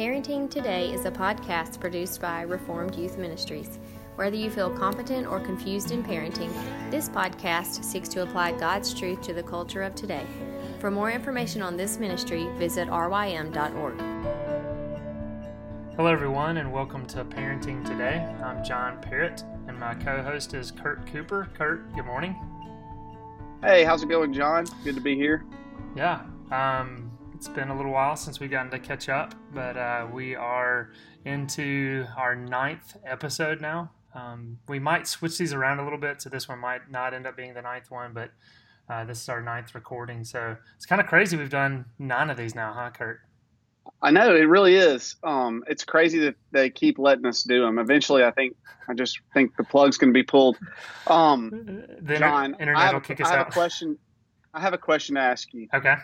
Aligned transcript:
Parenting 0.00 0.48
Today 0.50 0.90
is 0.94 1.04
a 1.04 1.10
podcast 1.10 1.78
produced 1.78 2.22
by 2.22 2.40
Reformed 2.40 2.96
Youth 2.96 3.18
Ministries. 3.18 3.78
Whether 4.16 4.36
you 4.36 4.48
feel 4.48 4.70
competent 4.70 5.26
or 5.26 5.40
confused 5.40 5.90
in 5.90 6.02
parenting, 6.02 6.50
this 6.90 7.10
podcast 7.10 7.84
seeks 7.84 8.08
to 8.08 8.22
apply 8.22 8.52
God's 8.52 8.94
truth 8.94 9.20
to 9.20 9.34
the 9.34 9.42
culture 9.42 9.82
of 9.82 9.94
today. 9.94 10.24
For 10.78 10.90
more 10.90 11.10
information 11.10 11.60
on 11.60 11.76
this 11.76 11.98
ministry, 11.98 12.48
visit 12.56 12.88
rym.org. 12.88 13.98
Hello, 15.96 16.10
everyone, 16.10 16.56
and 16.56 16.72
welcome 16.72 17.04
to 17.08 17.22
Parenting 17.22 17.84
Today. 17.84 18.26
I'm 18.42 18.64
John 18.64 19.02
Perritt, 19.02 19.44
and 19.68 19.78
my 19.78 19.92
co 19.96 20.22
host 20.22 20.54
is 20.54 20.70
Kurt 20.70 21.06
Cooper. 21.08 21.50
Kurt, 21.58 21.94
good 21.94 22.06
morning. 22.06 22.34
Hey, 23.62 23.84
how's 23.84 24.02
it 24.02 24.08
going, 24.08 24.32
John? 24.32 24.64
Good 24.82 24.94
to 24.94 25.02
be 25.02 25.14
here. 25.14 25.44
Yeah, 25.94 26.22
um, 26.50 27.09
it's 27.40 27.48
been 27.48 27.70
a 27.70 27.74
little 27.74 27.92
while 27.92 28.16
since 28.16 28.38
we've 28.38 28.50
gotten 28.50 28.70
to 28.70 28.78
catch 28.78 29.08
up, 29.08 29.34
but 29.54 29.74
uh, 29.74 30.06
we 30.12 30.34
are 30.34 30.90
into 31.24 32.04
our 32.14 32.36
ninth 32.36 32.98
episode 33.06 33.62
now. 33.62 33.90
Um, 34.14 34.58
we 34.68 34.78
might 34.78 35.06
switch 35.06 35.38
these 35.38 35.54
around 35.54 35.78
a 35.78 35.82
little 35.82 35.98
bit, 35.98 36.20
so 36.20 36.28
this 36.28 36.50
one 36.50 36.58
might 36.58 36.90
not 36.90 37.14
end 37.14 37.26
up 37.26 37.38
being 37.38 37.54
the 37.54 37.62
ninth 37.62 37.90
one, 37.90 38.12
but 38.12 38.30
uh, 38.90 39.06
this 39.06 39.22
is 39.22 39.28
our 39.30 39.40
ninth 39.40 39.74
recording. 39.74 40.22
So 40.22 40.54
it's 40.76 40.84
kind 40.84 41.00
of 41.00 41.06
crazy. 41.06 41.38
We've 41.38 41.48
done 41.48 41.86
nine 41.98 42.28
of 42.28 42.36
these 42.36 42.54
now, 42.54 42.74
huh, 42.74 42.90
Kurt? 42.90 43.20
I 44.02 44.10
know 44.10 44.36
it 44.36 44.40
really 44.40 44.74
is. 44.74 45.16
Um, 45.24 45.64
it's 45.66 45.82
crazy 45.82 46.18
that 46.18 46.34
they 46.50 46.68
keep 46.68 46.98
letting 46.98 47.24
us 47.24 47.42
do 47.42 47.62
them. 47.62 47.78
Eventually, 47.78 48.22
I 48.22 48.32
think 48.32 48.54
I 48.86 48.92
just 48.92 49.18
think 49.32 49.56
the 49.56 49.64
plug's 49.64 49.96
going 49.96 50.12
to 50.12 50.14
be 50.14 50.24
pulled. 50.24 50.58
Um, 51.06 51.84
the 52.02 52.18
John, 52.18 52.52
internet 52.60 52.76
I 52.76 52.84
have, 52.84 52.92
will 52.92 53.00
kick 53.00 53.24
I 53.24 53.28
have 53.30 53.38
out. 53.38 53.48
a 53.48 53.52
question. 53.52 53.96
I 54.52 54.60
have 54.60 54.74
a 54.74 54.78
question 54.78 55.14
to 55.14 55.22
ask 55.22 55.54
you. 55.54 55.68
Okay. 55.72 55.94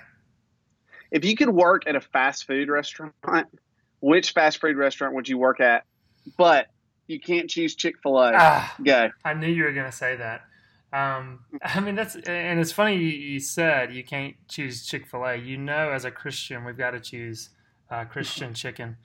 If 1.10 1.24
you 1.24 1.36
could 1.36 1.48
work 1.50 1.82
at 1.86 1.96
a 1.96 2.00
fast 2.00 2.46
food 2.46 2.68
restaurant, 2.68 3.14
which 4.00 4.32
fast 4.32 4.60
food 4.60 4.76
restaurant 4.76 5.14
would 5.14 5.28
you 5.28 5.38
work 5.38 5.60
at? 5.60 5.84
But 6.36 6.66
you 7.06 7.20
can't 7.20 7.48
choose 7.48 7.74
Chick 7.76 7.96
Fil 8.02 8.18
A. 8.18 8.32
Ah, 8.34 8.74
Go. 8.84 9.10
I 9.24 9.34
knew 9.34 9.46
you 9.48 9.64
were 9.64 9.72
going 9.72 9.86
to 9.90 9.96
say 9.96 10.16
that. 10.16 10.42
Um, 10.92 11.40
I 11.62 11.80
mean, 11.80 11.94
that's 11.94 12.16
and 12.16 12.58
it's 12.60 12.72
funny 12.72 12.96
you, 12.96 13.06
you 13.08 13.40
said 13.40 13.94
you 13.94 14.02
can't 14.04 14.34
choose 14.48 14.84
Chick 14.86 15.06
Fil 15.06 15.24
A. 15.24 15.36
You 15.36 15.56
know, 15.56 15.90
as 15.92 16.04
a 16.04 16.10
Christian, 16.10 16.64
we've 16.64 16.76
got 16.78 16.90
to 16.92 17.00
choose 17.00 17.50
uh, 17.90 18.04
Christian 18.04 18.54
chicken. 18.62 18.96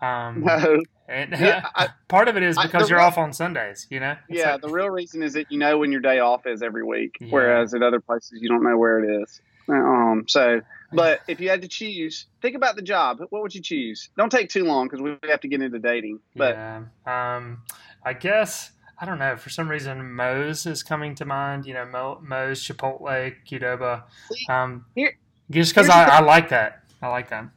Um, 0.00 0.42
No. 0.44 0.80
and 1.08 1.30
Yeah, 1.32 1.66
I- 1.74 1.88
part 2.08 2.28
of 2.28 2.36
it 2.36 2.42
is 2.42 2.56
because 2.60 2.84
the 2.84 2.88
you're 2.90 2.98
real- 2.98 3.06
off 3.08 3.18
on 3.18 3.32
Sundays. 3.32 3.86
You 3.90 4.00
know. 4.00 4.16
It's 4.28 4.38
Yeah, 4.40 4.52
like- 4.52 4.62
the 4.62 4.68
real 4.68 4.90
reason 4.90 5.22
is 5.22 5.32
that 5.34 5.50
you 5.50 5.58
know 5.58 5.78
when 5.78 5.90
your 5.92 6.00
day 6.00 6.18
off 6.20 6.46
is 6.46 6.62
every 6.62 6.84
week, 6.84 7.16
Yeah. 7.20 7.28
whereas 7.30 7.74
at 7.74 7.82
other 7.82 8.00
places 8.00 8.40
you 8.42 8.48
don't 8.48 8.62
know 8.62 8.76
where 8.78 8.98
it 9.02 9.22
is. 9.22 9.40
Um, 9.68 10.24
so, 10.26 10.60
but 10.92 11.20
if 11.28 11.40
you 11.40 11.48
had 11.48 11.62
to 11.62 11.68
choose, 11.68 12.26
think 12.40 12.56
about 12.56 12.76
the 12.76 12.82
job. 12.82 13.18
What 13.30 13.42
would 13.42 13.54
you 13.54 13.62
choose? 13.62 14.10
Don't 14.16 14.30
take 14.30 14.48
too 14.50 14.64
long 14.64 14.86
because 14.88 15.00
we 15.00 15.16
have 15.28 15.40
to 15.40 15.48
get 15.48 15.62
into 15.62 15.78
dating. 15.78 16.20
But 16.36 16.54
yeah. 16.56 17.36
Um, 17.36 17.62
I 18.04 18.12
guess 18.12 18.72
I 18.98 19.04
don't 19.04 19.18
know. 19.18 19.36
For 19.36 19.50
some 19.50 19.68
reason, 19.68 20.12
Moe's 20.14 20.64
is 20.66 20.82
coming 20.82 21.14
to 21.16 21.24
mind. 21.24 21.66
You 21.66 21.74
know, 21.74 21.86
Mo, 21.86 22.20
Moe's, 22.22 22.62
Chipotle, 22.62 23.34
Qdoba. 23.50 24.04
Um, 24.48 24.84
here- 24.94 25.16
just 25.50 25.74
because 25.74 25.88
I, 25.90 26.04
I 26.04 26.20
like 26.20 26.48
that. 26.50 26.84
I 27.02 27.08
like 27.08 27.28
that. 27.30 27.48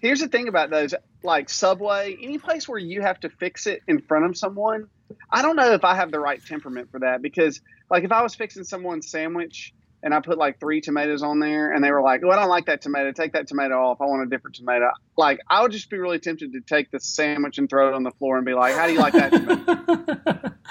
here's 0.00 0.20
the 0.20 0.28
thing 0.28 0.48
about 0.48 0.70
those, 0.70 0.94
like 1.22 1.48
Subway, 1.50 2.16
any 2.20 2.38
place 2.38 2.68
where 2.68 2.78
you 2.78 3.02
have 3.02 3.20
to 3.20 3.28
fix 3.28 3.66
it 3.66 3.82
in 3.86 4.00
front 4.00 4.24
of 4.24 4.36
someone. 4.36 4.88
I 5.30 5.42
don't 5.42 5.56
know 5.56 5.72
if 5.72 5.84
I 5.84 5.94
have 5.94 6.10
the 6.10 6.18
right 6.18 6.44
temperament 6.44 6.90
for 6.90 7.00
that 7.00 7.20
because, 7.20 7.60
like, 7.90 8.02
if 8.02 8.10
I 8.12 8.22
was 8.22 8.34
fixing 8.34 8.64
someone's 8.64 9.08
sandwich 9.08 9.74
and 10.02 10.12
I 10.12 10.20
put 10.20 10.38
like 10.38 10.58
three 10.58 10.80
tomatoes 10.80 11.22
on 11.22 11.38
there 11.38 11.72
and 11.72 11.82
they 11.82 11.90
were 11.90 12.02
like, 12.02 12.22
"Oh, 12.24 12.30
I 12.30 12.36
don't 12.36 12.48
like 12.48 12.66
that 12.66 12.80
tomato. 12.82 13.12
Take 13.12 13.32
that 13.32 13.46
tomato 13.46 13.74
off. 13.74 14.00
I 14.00 14.04
want 14.04 14.22
a 14.22 14.26
different 14.26 14.56
tomato." 14.56 14.90
Like, 15.16 15.38
I 15.48 15.62
would 15.62 15.72
just 15.72 15.90
be 15.90 15.98
really 15.98 16.18
tempted 16.18 16.52
to 16.52 16.60
take 16.60 16.90
the 16.90 17.00
sandwich 17.00 17.58
and 17.58 17.68
throw 17.68 17.88
it 17.88 17.94
on 17.94 18.02
the 18.02 18.10
floor 18.12 18.36
and 18.36 18.46
be 18.46 18.54
like, 18.54 18.74
"How 18.74 18.86
do 18.86 18.92
you 18.92 19.00
like 19.00 19.12
that? 19.14 20.52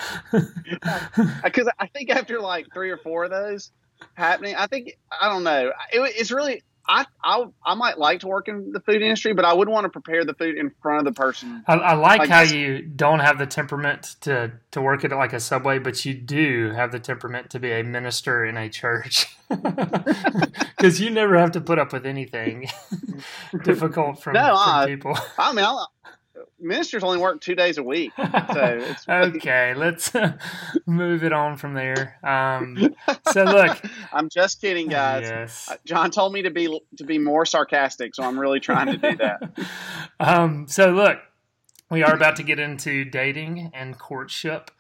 Because 1.44 1.70
I 1.80 1.88
think 1.88 2.10
after 2.10 2.40
like 2.40 2.68
three 2.74 2.90
or 2.90 2.98
four 2.98 3.26
of 3.26 3.32
those 3.32 3.72
happening, 4.14 4.56
I 4.56 4.68
think 4.68 4.98
I 5.20 5.30
don't 5.30 5.44
know. 5.44 5.72
It, 5.92 6.14
it's 6.18 6.32
really. 6.32 6.64
I, 6.88 7.06
I 7.24 7.46
I 7.66 7.76
might 7.76 7.98
like 7.98 8.22
to 8.22 8.28
work 8.28 8.48
in 8.48 8.72
the 8.72 8.80
food 8.82 9.02
industry, 9.02 9.34
but 9.34 9.46
I 9.46 9.54
wouldn't 9.54 9.74
want 9.74 9.86
to 9.86 9.90
prepare 9.90 10.26
the 10.26 10.34
food 10.34 10.58
in 10.58 10.72
front 10.82 11.00
of 11.08 11.14
the 11.14 11.20
person. 11.20 11.64
I, 11.68 11.74
I 11.76 11.94
like 11.94 12.20
Like 12.20 12.30
how 12.30 12.42
you 12.42 12.82
don't 12.82 13.20
have 13.20 13.38
the 13.38 13.46
temperament 13.46 14.16
to, 14.22 14.52
to 14.72 14.82
work 14.82 15.04
it 15.04 15.12
like 15.12 15.34
a 15.34 15.40
subway, 15.40 15.80
but 15.80 16.04
you 16.06 16.14
do 16.14 16.72
have 16.76 16.92
the 16.92 17.00
temperament 17.00 17.50
to 17.52 17.60
be 17.60 17.72
a 17.72 17.84
minister 17.84 18.44
in 18.46 18.58
a 18.58 18.70
church. 18.70 19.28
Because 20.78 21.00
you 21.00 21.12
never 21.12 21.38
have 21.38 21.52
to 21.52 21.62
put 21.62 21.78
up 21.78 21.94
with 21.94 22.08
anything 22.08 22.68
difficult 23.64 24.22
from, 24.24 24.34
No, 24.34 24.48
from 24.48 24.58
I- 24.58 24.86
people. 24.88 25.18
I 25.38 25.54
mean, 25.54 25.64
I, 25.66 25.86
ministers 26.62 27.04
only 27.04 27.18
work 27.18 27.42
two 27.42 27.56
days 27.56 27.78
a 27.78 27.84
week, 27.84 28.12
so 28.18 28.26
it's 28.28 29.06
okay, 29.10 29.74
let's 29.76 30.12
move 30.86 31.24
it 31.24 31.34
on 31.34 31.58
from 31.58 31.74
there. 31.74 32.18
Um, 32.24 32.96
so 33.32 33.44
look, 33.44 33.82
I'm 34.14 34.30
just 34.30 34.62
kidding, 34.62 34.88
guys. 34.88 35.24
yes. 35.24 35.70
Uh, 35.70 35.76
John 35.86 36.12
told 36.12 36.34
me 36.34 36.44
to 36.44 36.52
be 36.52 36.80
to 36.98 37.04
be 37.04 37.18
more 37.18 37.46
sarcastic, 37.46 38.16
so 38.16 38.24
I'm 38.24 38.40
really 38.40 38.60
trying 38.60 38.88
to 38.88 38.98
do 38.98 39.18
that. 39.18 39.52
um, 40.20 40.68
so 40.68 40.92
look, 40.92 41.20
we 41.90 42.04
are 42.04 42.14
about 42.16 42.38
to 42.38 42.44
get 42.44 42.60
into 42.60 43.06
dating 43.06 43.72
and 43.74 43.98
courtship. 43.98 44.72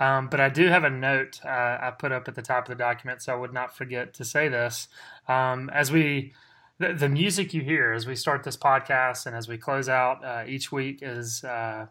Um, 0.00 0.28
but 0.28 0.40
I 0.40 0.48
do 0.48 0.66
have 0.68 0.84
a 0.84 0.90
note 0.90 1.40
uh, 1.44 1.48
I 1.48 1.92
put 1.98 2.12
up 2.12 2.28
at 2.28 2.34
the 2.34 2.42
top 2.42 2.68
of 2.68 2.68
the 2.68 2.80
document, 2.80 3.22
so 3.22 3.32
I 3.32 3.36
would 3.36 3.52
not 3.52 3.76
forget 3.76 4.14
to 4.14 4.24
say 4.24 4.48
this. 4.48 4.88
Um, 5.26 5.70
as 5.70 5.90
we, 5.90 6.34
the, 6.78 6.94
the 6.94 7.08
music 7.08 7.52
you 7.52 7.62
hear 7.62 7.92
as 7.92 8.06
we 8.06 8.14
start 8.14 8.44
this 8.44 8.56
podcast 8.56 9.26
and 9.26 9.34
as 9.34 9.48
we 9.48 9.58
close 9.58 9.88
out 9.88 10.24
uh, 10.24 10.44
each 10.46 10.70
week 10.70 11.00
is 11.02 11.42
uh, 11.44 11.86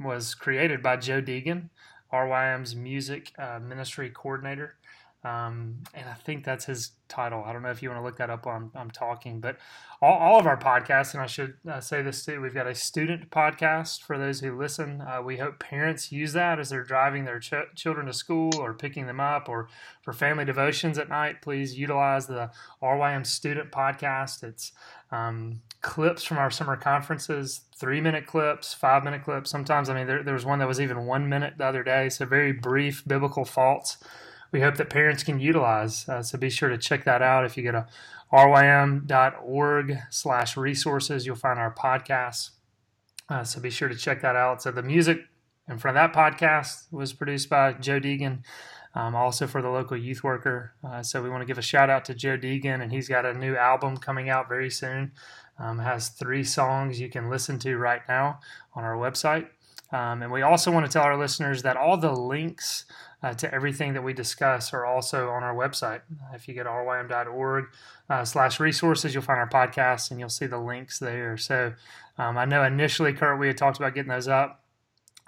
was 0.00 0.34
created 0.34 0.82
by 0.82 0.96
Joe 0.96 1.20
Deegan, 1.20 1.68
RYM's 2.12 2.74
music 2.74 3.32
uh, 3.38 3.58
ministry 3.58 4.10
coordinator. 4.10 4.76
Um, 5.24 5.76
and 5.94 6.08
I 6.08 6.14
think 6.14 6.44
that's 6.44 6.64
his 6.64 6.92
title. 7.08 7.44
I 7.46 7.52
don't 7.52 7.62
know 7.62 7.70
if 7.70 7.80
you 7.80 7.90
want 7.90 8.00
to 8.00 8.04
look 8.04 8.16
that 8.16 8.28
up 8.28 8.44
while 8.44 8.56
I'm, 8.56 8.72
I'm 8.74 8.90
talking, 8.90 9.38
but 9.38 9.56
all, 10.00 10.18
all 10.18 10.40
of 10.40 10.46
our 10.46 10.56
podcasts, 10.56 11.14
and 11.14 11.22
I 11.22 11.26
should 11.26 11.54
uh, 11.70 11.80
say 11.80 12.02
this 12.02 12.24
too, 12.24 12.40
we've 12.40 12.54
got 12.54 12.66
a 12.66 12.74
student 12.74 13.30
podcast 13.30 14.02
for 14.02 14.18
those 14.18 14.40
who 14.40 14.58
listen. 14.58 15.00
Uh, 15.00 15.22
we 15.22 15.36
hope 15.36 15.60
parents 15.60 16.10
use 16.10 16.32
that 16.32 16.58
as 16.58 16.70
they're 16.70 16.82
driving 16.82 17.24
their 17.24 17.38
ch- 17.38 17.52
children 17.76 18.06
to 18.06 18.12
school 18.12 18.50
or 18.58 18.74
picking 18.74 19.06
them 19.06 19.20
up 19.20 19.48
or 19.48 19.68
for 20.02 20.12
family 20.12 20.44
devotions 20.44 20.98
at 20.98 21.08
night. 21.08 21.40
Please 21.40 21.78
utilize 21.78 22.26
the 22.26 22.50
RYM 22.82 23.24
student 23.24 23.70
podcast. 23.70 24.42
It's 24.42 24.72
um, 25.12 25.60
clips 25.82 26.24
from 26.24 26.38
our 26.38 26.50
summer 26.50 26.76
conferences, 26.76 27.60
three 27.76 28.00
minute 28.00 28.26
clips, 28.26 28.74
five 28.74 29.04
minute 29.04 29.22
clips. 29.22 29.50
Sometimes, 29.50 29.88
I 29.88 29.94
mean, 29.94 30.08
there, 30.08 30.24
there 30.24 30.34
was 30.34 30.44
one 30.44 30.58
that 30.58 30.66
was 30.66 30.80
even 30.80 31.06
one 31.06 31.28
minute 31.28 31.54
the 31.58 31.66
other 31.66 31.84
day. 31.84 32.08
So, 32.08 32.26
very 32.26 32.50
brief 32.50 33.04
biblical 33.06 33.44
thoughts 33.44 33.98
we 34.52 34.60
hope 34.60 34.76
that 34.76 34.90
parents 34.90 35.22
can 35.22 35.40
utilize. 35.40 36.08
Uh, 36.08 36.22
so 36.22 36.38
be 36.38 36.50
sure 36.50 36.68
to 36.68 36.78
check 36.78 37.04
that 37.04 37.22
out. 37.22 37.44
If 37.44 37.56
you 37.56 37.64
go 37.64 37.72
to 37.72 37.86
rym.org 38.32 39.98
slash 40.10 40.56
resources, 40.56 41.26
you'll 41.26 41.36
find 41.36 41.58
our 41.58 41.74
podcasts. 41.74 42.50
Uh, 43.28 43.44
so 43.44 43.60
be 43.60 43.70
sure 43.70 43.88
to 43.88 43.96
check 43.96 44.20
that 44.22 44.36
out. 44.36 44.62
So 44.62 44.70
the 44.70 44.82
music 44.82 45.20
in 45.68 45.78
front 45.78 45.96
of 45.96 46.12
that 46.12 46.18
podcast 46.18 46.92
was 46.92 47.12
produced 47.12 47.48
by 47.48 47.72
Joe 47.72 48.00
Deegan, 48.00 48.42
um, 48.94 49.14
also 49.14 49.46
for 49.46 49.62
the 49.62 49.70
local 49.70 49.96
youth 49.96 50.22
worker. 50.22 50.74
Uh, 50.84 51.02
so 51.02 51.22
we 51.22 51.30
want 51.30 51.40
to 51.40 51.46
give 51.46 51.58
a 51.58 51.62
shout 51.62 51.88
out 51.88 52.04
to 52.06 52.14
Joe 52.14 52.36
Deegan, 52.36 52.82
and 52.82 52.92
he's 52.92 53.08
got 53.08 53.24
a 53.24 53.32
new 53.32 53.56
album 53.56 53.96
coming 53.96 54.28
out 54.28 54.48
very 54.48 54.70
soon. 54.70 55.12
Um, 55.58 55.78
has 55.78 56.08
three 56.08 56.44
songs 56.44 57.00
you 57.00 57.08
can 57.08 57.30
listen 57.30 57.58
to 57.60 57.76
right 57.76 58.02
now 58.08 58.40
on 58.74 58.84
our 58.84 58.96
website. 58.96 59.48
Um, 59.92 60.22
and 60.22 60.32
we 60.32 60.42
also 60.42 60.70
want 60.72 60.86
to 60.86 60.92
tell 60.92 61.02
our 61.02 61.18
listeners 61.18 61.62
that 61.62 61.76
all 61.76 61.96
the 61.96 62.12
links 62.12 62.86
uh, 63.22 63.34
to 63.34 63.54
everything 63.54 63.94
that 63.94 64.02
we 64.02 64.12
discuss 64.12 64.72
are 64.72 64.84
also 64.84 65.28
on 65.28 65.42
our 65.42 65.54
website. 65.54 66.00
If 66.34 66.48
you 66.48 66.54
go 66.54 66.64
to 66.64 66.70
rym.org 66.70 67.66
uh, 68.08 68.24
slash 68.24 68.58
resources, 68.58 69.14
you'll 69.14 69.22
find 69.22 69.38
our 69.38 69.48
podcasts 69.48 70.10
and 70.10 70.18
you'll 70.18 70.28
see 70.28 70.46
the 70.46 70.58
links 70.58 70.98
there. 70.98 71.36
So 71.36 71.74
um, 72.18 72.36
I 72.36 72.44
know 72.44 72.64
initially, 72.64 73.12
Kurt, 73.12 73.38
we 73.38 73.46
had 73.46 73.56
talked 73.56 73.76
about 73.78 73.94
getting 73.94 74.10
those 74.10 74.28
up, 74.28 74.64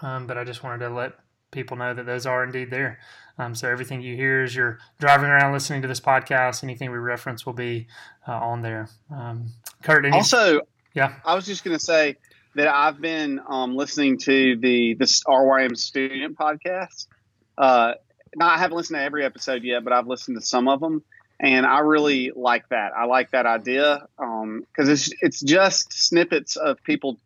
um, 0.00 0.26
but 0.26 0.38
I 0.38 0.44
just 0.44 0.64
wanted 0.64 0.78
to 0.78 0.90
let 0.90 1.12
people 1.50 1.76
know 1.76 1.94
that 1.94 2.06
those 2.06 2.26
are 2.26 2.42
indeed 2.42 2.70
there. 2.70 2.98
Um, 3.38 3.54
so 3.54 3.68
everything 3.68 4.00
you 4.00 4.16
hear 4.16 4.42
as 4.42 4.54
you're 4.54 4.78
driving 4.98 5.26
around 5.26 5.52
listening 5.52 5.82
to 5.82 5.88
this 5.88 6.00
podcast, 6.00 6.62
anything 6.62 6.90
we 6.90 6.98
reference 6.98 7.46
will 7.46 7.52
be 7.52 7.86
uh, 8.26 8.32
on 8.32 8.62
there. 8.62 8.88
Um, 9.10 9.52
Kurt, 9.82 10.04
any, 10.04 10.16
Also, 10.16 10.60
yeah, 10.94 11.14
I 11.24 11.34
was 11.34 11.46
just 11.46 11.64
going 11.64 11.76
to 11.76 11.84
say 11.84 12.16
that 12.54 12.68
I've 12.68 13.00
been 13.00 13.40
um, 13.48 13.76
listening 13.76 14.18
to 14.18 14.56
the 14.56 14.94
this 14.94 15.22
RYM 15.26 15.76
student 15.76 16.36
podcast. 16.36 17.06
Uh, 17.58 17.94
now 18.36 18.48
I 18.48 18.58
haven't 18.58 18.76
listened 18.76 18.98
to 18.98 19.02
every 19.02 19.24
episode 19.24 19.62
yet, 19.62 19.84
but 19.84 19.92
I've 19.92 20.06
listened 20.06 20.36
to 20.40 20.46
some 20.46 20.68
of 20.68 20.80
them, 20.80 21.02
and 21.40 21.66
I 21.66 21.80
really 21.80 22.32
like 22.34 22.68
that. 22.68 22.92
I 22.96 23.04
like 23.04 23.32
that 23.32 23.46
idea 23.46 24.06
because 24.16 24.88
it's 24.88 25.12
it's 25.20 25.40
just 25.40 25.92
snippets 25.92 26.56
of 26.56 26.82
people 26.82 27.18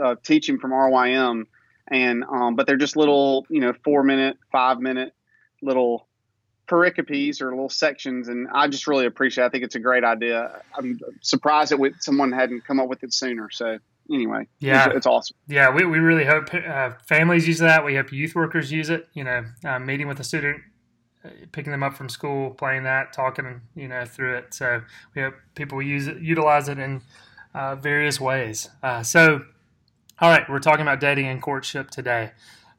uh, 0.00 0.16
teaching 0.22 0.58
from 0.58 0.72
RYM, 0.72 1.46
and 1.88 2.24
um, 2.24 2.56
but 2.56 2.66
they're 2.66 2.76
just 2.76 2.96
little 2.96 3.46
you 3.48 3.60
know 3.60 3.72
four 3.84 4.02
minute, 4.02 4.36
five 4.52 4.80
minute 4.80 5.14
little 5.62 6.06
pericopes 6.68 7.40
or 7.40 7.50
little 7.50 7.68
sections, 7.68 8.28
and 8.28 8.48
I 8.52 8.68
just 8.68 8.86
really 8.86 9.06
appreciate. 9.06 9.44
it. 9.44 9.46
I 9.46 9.50
think 9.50 9.64
it's 9.64 9.74
a 9.74 9.80
great 9.80 10.04
idea. 10.04 10.62
I'm 10.76 11.00
surprised 11.20 11.72
that 11.72 11.92
someone 12.00 12.32
hadn't 12.32 12.64
come 12.64 12.78
up 12.78 12.88
with 12.88 13.02
it 13.02 13.12
sooner. 13.12 13.50
So 13.50 13.78
anyway, 14.12 14.46
Yeah. 14.58 14.86
it's, 14.86 14.96
it's 14.96 15.06
awesome. 15.06 15.36
Yeah, 15.48 15.70
we, 15.74 15.84
we 15.84 15.98
really 15.98 16.24
hope 16.24 16.52
uh, 16.54 16.90
families 17.06 17.46
use 17.46 17.58
that. 17.58 17.84
We 17.84 17.94
hope 17.96 18.12
youth 18.12 18.34
workers 18.34 18.70
use 18.72 18.90
it. 18.90 19.08
You 19.14 19.24
know, 19.24 19.44
uh, 19.64 19.78
meeting 19.78 20.08
with 20.08 20.20
a 20.20 20.24
student, 20.24 20.60
uh, 21.24 21.28
picking 21.52 21.70
them 21.72 21.82
up 21.82 21.94
from 21.94 22.08
school, 22.08 22.50
playing 22.50 22.84
that, 22.84 23.12
talking, 23.12 23.60
you 23.74 23.88
know, 23.88 24.04
through 24.04 24.36
it. 24.38 24.54
So 24.54 24.82
we 25.14 25.22
hope 25.22 25.34
people 25.54 25.80
use 25.82 26.06
it, 26.08 26.18
utilize 26.20 26.68
it 26.68 26.78
in 26.78 27.02
uh, 27.54 27.76
various 27.76 28.20
ways. 28.20 28.68
Uh, 28.82 29.02
so, 29.02 29.42
all 30.20 30.30
right, 30.30 30.48
we're 30.48 30.58
talking 30.58 30.82
about 30.82 31.00
dating 31.00 31.26
and 31.26 31.40
courtship 31.40 31.90
today. 31.90 32.32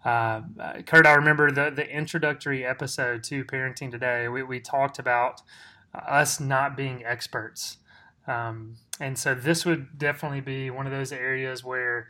Uh, 0.03 0.41
Kurt, 0.85 1.05
I 1.05 1.13
remember 1.13 1.51
the, 1.51 1.69
the 1.69 1.87
introductory 1.87 2.65
episode 2.65 3.23
to 3.25 3.43
Parenting 3.45 3.91
Today. 3.91 4.27
We, 4.27 4.41
we 4.41 4.59
talked 4.59 4.97
about 4.97 5.41
us 5.93 6.39
not 6.39 6.75
being 6.75 7.03
experts. 7.05 7.77
Um, 8.27 8.77
and 8.99 9.17
so 9.17 9.33
this 9.33 9.65
would 9.65 9.97
definitely 9.97 10.41
be 10.41 10.69
one 10.69 10.85
of 10.85 10.91
those 10.91 11.11
areas 11.11 11.63
where 11.63 12.07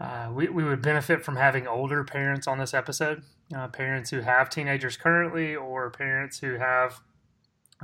uh, 0.00 0.30
we, 0.32 0.48
we 0.48 0.64
would 0.64 0.82
benefit 0.82 1.24
from 1.24 1.36
having 1.36 1.66
older 1.66 2.04
parents 2.04 2.46
on 2.46 2.58
this 2.58 2.74
episode, 2.74 3.22
uh, 3.54 3.68
parents 3.68 4.10
who 4.10 4.20
have 4.20 4.50
teenagers 4.50 4.96
currently, 4.96 5.54
or 5.54 5.90
parents 5.90 6.38
who 6.38 6.54
have 6.54 7.00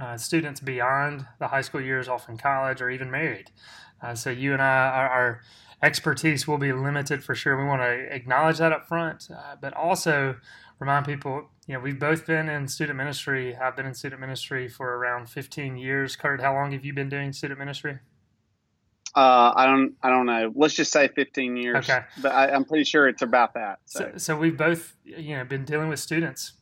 uh, 0.00 0.16
students 0.16 0.60
beyond 0.60 1.26
the 1.38 1.49
high 1.49 1.60
school 1.60 1.81
years, 1.81 2.08
off 2.08 2.28
in 2.28 2.37
college, 2.37 2.81
or 2.81 2.90
even 2.90 3.10
married. 3.10 3.50
Uh, 4.02 4.14
so 4.14 4.31
you 4.31 4.52
and 4.52 4.62
I, 4.62 4.88
our, 4.88 5.08
our, 5.08 5.40
expertise 5.81 6.49
will 6.49 6.58
be 6.58 6.72
limited 6.72 7.22
for 7.22 7.37
sure. 7.37 7.56
We 7.56 7.64
want 7.64 7.82
to 7.82 8.12
acknowledge 8.12 8.58
that 8.58 8.72
up 8.72 8.88
front, 8.88 9.28
uh, 9.31 9.55
but 9.60 9.72
also 9.75 10.34
remind 10.79 11.07
people, 11.07 11.49
you 11.67 11.75
know, 11.75 11.81
we've 11.81 11.99
both 11.99 12.27
been 12.27 12.49
in 12.49 12.69
student 12.69 12.97
ministry. 12.97 13.57
I've 13.57 13.77
been 13.77 13.87
in 13.87 13.95
student 13.95 14.21
ministry 14.21 14.69
for 14.69 14.97
around 14.97 15.29
15 15.29 15.77
years. 15.77 16.17
Kurt, 16.17 16.41
how 16.41 16.55
long 16.55 16.73
have 16.73 16.85
you 16.85 16.93
been 16.93 17.09
doing 17.09 17.33
student 17.33 17.59
ministry? 17.59 17.99
Uh, 19.15 19.53
I 19.57 19.67
don't, 19.67 19.95
I 20.03 20.11
don't 20.11 20.27
know. 20.27 20.53
Let's 20.55 20.75
just 20.75 20.93
say 20.93 21.09
15 21.09 21.57
years. 21.57 21.77
Okay. 21.89 22.05
But 22.23 22.33
I, 22.33 22.51
am 22.51 22.65
pretty 22.65 22.85
sure 22.85 23.09
it's 23.09 23.23
about 23.23 23.55
that. 23.55 23.81
So. 23.87 24.11
so, 24.13 24.19
so 24.19 24.37
we've 24.37 24.57
both, 24.57 24.95
you 25.05 25.37
know, 25.37 25.45
been 25.45 25.65
dealing 25.65 25.89
with 25.89 25.99
students 25.99 26.53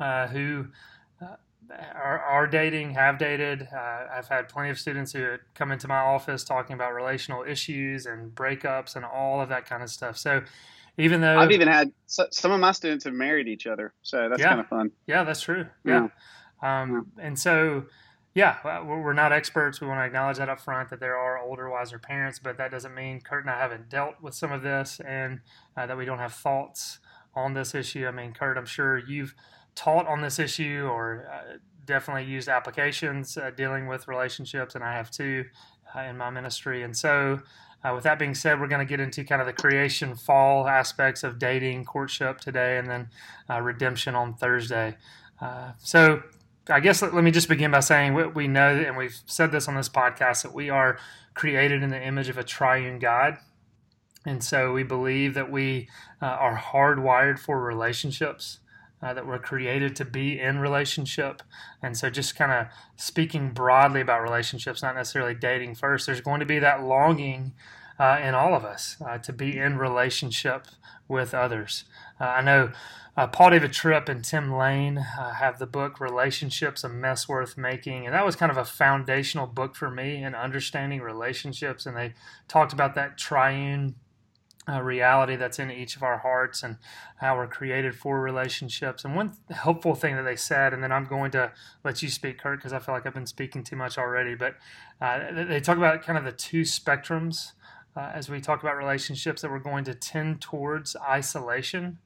uh, 0.00 0.26
who 0.26 0.66
uh, 1.22 1.36
are, 1.94 2.18
are, 2.18 2.46
dating, 2.46 2.92
have 2.94 3.18
dated. 3.18 3.68
Uh, 3.72 4.04
I've 4.12 4.28
had 4.28 4.48
plenty 4.48 4.70
of 4.70 4.78
students 4.78 5.12
who 5.12 5.36
come 5.54 5.70
into 5.70 5.86
my 5.86 5.98
office 5.98 6.44
talking 6.44 6.74
about 6.74 6.92
relational 6.92 7.44
issues 7.44 8.06
and 8.06 8.34
breakups 8.34 8.96
and 8.96 9.04
all 9.04 9.40
of 9.40 9.48
that 9.50 9.66
kind 9.66 9.82
of 9.82 9.90
stuff. 9.90 10.16
So, 10.16 10.42
even 10.98 11.20
though 11.20 11.38
I've 11.38 11.52
even 11.52 11.68
had 11.68 11.92
some 12.06 12.52
of 12.52 12.60
my 12.60 12.72
students 12.72 13.04
have 13.04 13.14
married 13.14 13.48
each 13.48 13.66
other, 13.66 13.94
so 14.02 14.28
that's 14.28 14.40
yeah, 14.40 14.48
kind 14.48 14.60
of 14.60 14.68
fun. 14.68 14.90
Yeah, 15.06 15.24
that's 15.24 15.40
true. 15.40 15.66
Yeah, 15.84 16.08
yeah. 16.62 16.82
Um, 16.82 17.12
yeah. 17.16 17.26
and 17.26 17.38
so 17.38 17.84
yeah, 18.36 18.82
we're 18.84 19.14
not 19.14 19.32
experts. 19.32 19.80
We 19.80 19.86
want 19.86 20.00
to 20.00 20.04
acknowledge 20.04 20.36
that 20.36 20.50
up 20.50 20.60
front 20.60 20.90
that 20.90 21.00
there 21.00 21.16
are 21.16 21.38
older, 21.38 21.70
wiser 21.70 21.98
parents, 21.98 22.38
but 22.38 22.58
that 22.58 22.70
doesn't 22.70 22.94
mean 22.94 23.22
Kurt 23.22 23.44
and 23.44 23.50
I 23.50 23.58
haven't 23.58 23.88
dealt 23.88 24.20
with 24.20 24.34
some 24.34 24.52
of 24.52 24.60
this 24.60 25.00
and 25.00 25.40
uh, 25.74 25.86
that 25.86 25.96
we 25.96 26.04
don't 26.04 26.18
have 26.18 26.34
thoughts 26.34 26.98
on 27.34 27.54
this 27.54 27.74
issue. 27.74 28.06
I 28.06 28.10
mean, 28.10 28.34
Kurt, 28.34 28.58
I'm 28.58 28.66
sure 28.66 28.98
you've 28.98 29.34
taught 29.74 30.06
on 30.06 30.20
this 30.20 30.38
issue 30.38 30.86
or 30.86 31.30
uh, 31.32 31.56
definitely 31.86 32.24
used 32.24 32.48
applications 32.48 33.38
uh, 33.38 33.52
dealing 33.56 33.86
with 33.86 34.06
relationships, 34.06 34.74
and 34.74 34.84
I 34.84 34.92
have 34.92 35.10
too 35.10 35.46
uh, 35.94 36.00
in 36.00 36.18
my 36.18 36.28
ministry. 36.28 36.82
And 36.82 36.94
so, 36.94 37.40
uh, 37.84 37.92
with 37.94 38.04
that 38.04 38.18
being 38.18 38.34
said, 38.34 38.60
we're 38.60 38.68
going 38.68 38.86
to 38.86 38.88
get 38.88 39.00
into 39.00 39.24
kind 39.24 39.40
of 39.40 39.46
the 39.46 39.52
creation 39.52 40.14
fall 40.14 40.66
aspects 40.66 41.22
of 41.22 41.38
dating, 41.38 41.84
courtship 41.84 42.40
today, 42.40 42.78
and 42.78 42.88
then 42.88 43.08
uh, 43.48 43.60
redemption 43.60 44.14
on 44.14 44.34
Thursday. 44.34 44.96
so, 45.78 46.22
I 46.68 46.80
guess 46.80 47.00
let, 47.00 47.14
let, 47.14 47.22
me 47.22 47.30
just 47.30 47.48
begin 47.48 47.70
by 47.70 47.80
saying 47.80 48.14
we, 48.14 48.26
we 48.26 48.48
know, 48.48 48.74
and 48.74 48.96
we've 48.96 49.16
said 49.26 49.52
this 49.52 49.68
on 49.68 49.76
this 49.76 49.88
podcast, 49.88 50.42
that 50.42 50.52
we 50.52 50.68
are 50.68 50.98
created 51.34 51.82
in 51.82 51.90
the 51.90 52.02
image 52.02 52.28
of 52.28 52.38
a 52.38 52.44
triune 52.44 52.98
God. 52.98 53.38
And 54.24 54.42
so 54.42 54.72
we 54.72 54.82
believe 54.82 55.34
that 55.34 55.50
we 55.50 55.88
uh, 56.20 56.26
are 56.26 56.58
hardwired 56.58 57.38
for 57.38 57.62
relationships, 57.62 58.58
uh, 59.06 59.14
that 59.14 59.26
we're 59.26 59.38
created 59.38 59.94
to 59.94 60.04
be 60.04 60.40
in 60.40 60.58
relationship. 60.58 61.40
And 61.80 61.96
so, 61.96 62.10
just 62.10 62.34
kind 62.34 62.50
of 62.50 62.66
speaking 62.96 63.52
broadly 63.52 64.00
about 64.00 64.20
relationships, 64.22 64.82
not 64.82 64.96
necessarily 64.96 65.34
dating 65.34 65.76
first, 65.76 66.06
there's 66.06 66.20
going 66.20 66.40
to 66.40 66.46
be 66.46 66.58
that 66.58 66.82
longing 66.82 67.52
uh, 68.00 68.18
in 68.20 68.34
all 68.34 68.54
of 68.54 68.64
us 68.64 68.96
uh, 69.06 69.18
to 69.18 69.32
be 69.32 69.56
in 69.56 69.78
relationship 69.78 70.66
with 71.06 71.34
others. 71.34 71.84
Uh, 72.20 72.24
I 72.24 72.42
know 72.42 72.72
uh, 73.16 73.28
Paul 73.28 73.50
David 73.50 73.72
Tripp 73.72 74.08
and 74.08 74.24
Tim 74.24 74.52
Lane 74.52 74.98
uh, 74.98 75.34
have 75.34 75.60
the 75.60 75.66
book 75.66 76.00
Relationships 76.00 76.82
a 76.82 76.88
Mess 76.88 77.28
Worth 77.28 77.56
Making. 77.56 78.06
And 78.06 78.14
that 78.14 78.26
was 78.26 78.34
kind 78.34 78.50
of 78.50 78.58
a 78.58 78.64
foundational 78.64 79.46
book 79.46 79.76
for 79.76 79.90
me 79.90 80.22
in 80.22 80.34
understanding 80.34 81.00
relationships. 81.00 81.86
And 81.86 81.96
they 81.96 82.14
talked 82.48 82.72
about 82.72 82.96
that 82.96 83.16
triune 83.16 83.94
uh, 84.68 84.82
reality 84.82 85.36
that's 85.36 85.58
in 85.58 85.70
each 85.70 85.96
of 85.96 86.02
our 86.02 86.18
hearts 86.18 86.62
and 86.62 86.76
how 87.16 87.36
we're 87.36 87.46
created 87.46 87.94
for 87.94 88.20
relationships. 88.20 89.04
And 89.04 89.14
one 89.14 89.32
helpful 89.50 89.94
thing 89.94 90.16
that 90.16 90.24
they 90.24 90.36
said, 90.36 90.72
and 90.72 90.82
then 90.82 90.90
I'm 90.90 91.04
going 91.04 91.30
to 91.32 91.52
let 91.84 92.02
you 92.02 92.08
speak, 92.08 92.38
Kurt, 92.38 92.58
because 92.58 92.72
I 92.72 92.80
feel 92.80 92.94
like 92.94 93.06
I've 93.06 93.14
been 93.14 93.26
speaking 93.26 93.62
too 93.62 93.76
much 93.76 93.96
already, 93.96 94.34
but 94.34 94.56
uh, 95.00 95.44
they 95.44 95.60
talk 95.60 95.76
about 95.76 96.02
kind 96.02 96.18
of 96.18 96.24
the 96.24 96.32
two 96.32 96.62
spectrums 96.62 97.52
uh, 97.96 98.10
as 98.12 98.28
we 98.28 98.40
talk 98.40 98.62
about 98.62 98.76
relationships 98.76 99.42
that 99.42 99.50
we're 99.50 99.58
going 99.58 99.84
to 99.84 99.94
tend 99.94 100.40
towards 100.40 100.96
isolation 100.96 101.98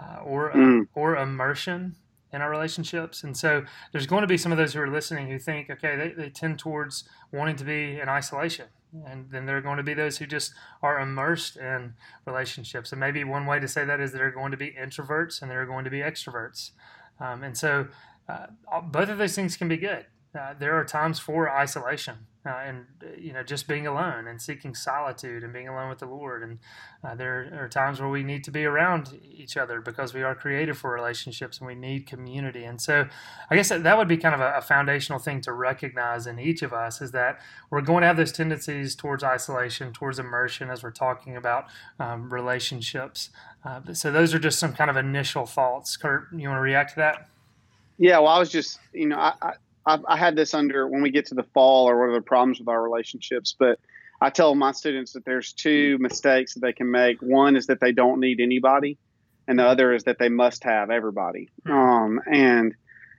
uh, 0.00 0.20
or 0.22 0.52
mm. 0.52 0.86
or 0.94 1.16
immersion 1.16 1.96
in 2.32 2.40
our 2.40 2.50
relationships. 2.50 3.24
And 3.24 3.36
so 3.36 3.64
there's 3.92 4.06
going 4.06 4.22
to 4.22 4.28
be 4.28 4.38
some 4.38 4.52
of 4.52 4.58
those 4.58 4.72
who 4.72 4.80
are 4.80 4.90
listening 4.90 5.28
who 5.28 5.38
think, 5.38 5.68
okay, 5.68 5.96
they, 5.96 6.22
they 6.22 6.30
tend 6.30 6.58
towards 6.58 7.04
wanting 7.32 7.56
to 7.56 7.64
be 7.64 7.98
in 8.00 8.08
isolation. 8.08 8.66
And 9.06 9.30
then 9.30 9.46
there 9.46 9.56
are 9.56 9.60
going 9.60 9.76
to 9.76 9.82
be 9.82 9.94
those 9.94 10.18
who 10.18 10.26
just 10.26 10.52
are 10.82 10.98
immersed 10.98 11.56
in 11.56 11.94
relationships. 12.26 12.92
And 12.92 13.00
maybe 13.00 13.22
one 13.24 13.46
way 13.46 13.60
to 13.60 13.68
say 13.68 13.84
that 13.84 14.00
is 14.00 14.12
there 14.12 14.26
are 14.26 14.32
going 14.32 14.50
to 14.50 14.56
be 14.56 14.72
introverts 14.72 15.42
and 15.42 15.50
there 15.50 15.62
are 15.62 15.66
going 15.66 15.84
to 15.84 15.90
be 15.90 15.98
extroverts. 16.00 16.70
Um, 17.20 17.42
and 17.42 17.56
so 17.56 17.88
uh, 18.28 18.46
both 18.82 19.08
of 19.08 19.18
those 19.18 19.34
things 19.34 19.56
can 19.56 19.68
be 19.68 19.76
good. 19.76 20.06
Uh, 20.38 20.54
there 20.58 20.74
are 20.74 20.84
times 20.84 21.18
for 21.18 21.50
isolation 21.50 22.26
uh, 22.46 22.50
and 22.64 22.86
you 23.18 23.32
know 23.32 23.42
just 23.42 23.68
being 23.68 23.86
alone 23.86 24.26
and 24.26 24.40
seeking 24.40 24.74
solitude 24.74 25.42
and 25.42 25.52
being 25.52 25.68
alone 25.68 25.90
with 25.90 25.98
the 25.98 26.06
Lord. 26.06 26.42
And 26.42 26.58
uh, 27.04 27.14
there 27.14 27.58
are 27.60 27.68
times 27.68 28.00
where 28.00 28.08
we 28.08 28.22
need 28.22 28.44
to 28.44 28.50
be 28.50 28.64
around 28.64 29.18
each 29.22 29.56
other 29.56 29.80
because 29.80 30.14
we 30.14 30.22
are 30.22 30.34
created 30.34 30.76
for 30.76 30.92
relationships 30.92 31.58
and 31.58 31.66
we 31.66 31.74
need 31.74 32.06
community. 32.06 32.64
And 32.64 32.80
so, 32.80 33.06
I 33.50 33.56
guess 33.56 33.68
that, 33.68 33.82
that 33.82 33.98
would 33.98 34.08
be 34.08 34.16
kind 34.16 34.34
of 34.34 34.40
a, 34.40 34.54
a, 34.56 34.62
foundational 34.62 35.18
thing 35.18 35.40
to 35.42 35.52
recognize 35.52 36.26
in 36.26 36.38
each 36.38 36.62
of 36.62 36.72
us 36.72 37.02
is 37.02 37.10
that 37.12 37.40
we're 37.68 37.82
going 37.82 38.02
to 38.02 38.06
have 38.06 38.16
those 38.16 38.32
tendencies 38.32 38.94
towards 38.94 39.22
isolation, 39.22 39.92
towards 39.92 40.18
immersion, 40.18 40.70
as 40.70 40.82
we're 40.82 40.90
talking 40.90 41.36
about 41.36 41.66
um, 41.98 42.32
relationships. 42.32 43.30
Uh, 43.64 43.80
so 43.92 44.10
those 44.10 44.32
are 44.32 44.38
just 44.38 44.58
some 44.58 44.72
kind 44.72 44.88
of 44.88 44.96
initial 44.96 45.44
thoughts. 45.44 45.96
Kurt, 45.96 46.28
you 46.32 46.48
want 46.48 46.58
to 46.58 46.62
react 46.62 46.90
to 46.90 46.96
that? 46.96 47.28
Yeah, 47.98 48.18
well, 48.18 48.28
I 48.28 48.38
was 48.38 48.48
just, 48.48 48.80
you 48.94 49.06
know, 49.06 49.18
I, 49.18 49.34
I 49.42 49.52
I, 49.90 50.14
I 50.14 50.16
had 50.16 50.36
this 50.36 50.54
under 50.54 50.86
when 50.86 51.02
we 51.02 51.10
get 51.10 51.26
to 51.26 51.34
the 51.34 51.42
fall 51.42 51.88
or 51.88 51.98
what 51.98 52.10
are 52.10 52.14
the 52.14 52.22
problems 52.22 52.58
with 52.58 52.68
our 52.68 52.82
relationships, 52.82 53.54
but 53.58 53.78
I 54.20 54.30
tell 54.30 54.54
my 54.54 54.72
students 54.72 55.12
that 55.12 55.24
there's 55.24 55.52
two 55.52 55.96
mistakes 55.98 56.54
that 56.54 56.60
they 56.60 56.72
can 56.72 56.90
make. 56.90 57.22
One 57.22 57.56
is 57.56 57.66
that 57.66 57.80
they 57.80 57.92
don't 57.92 58.20
need 58.20 58.40
anybody, 58.40 58.98
and 59.48 59.58
the 59.58 59.64
other 59.64 59.92
is 59.92 60.04
that 60.04 60.18
they 60.18 60.28
must 60.28 60.62
have 60.64 60.90
everybody. 60.90 61.48
Hmm. 61.66 61.72
Um, 61.72 62.20
and 62.30 62.74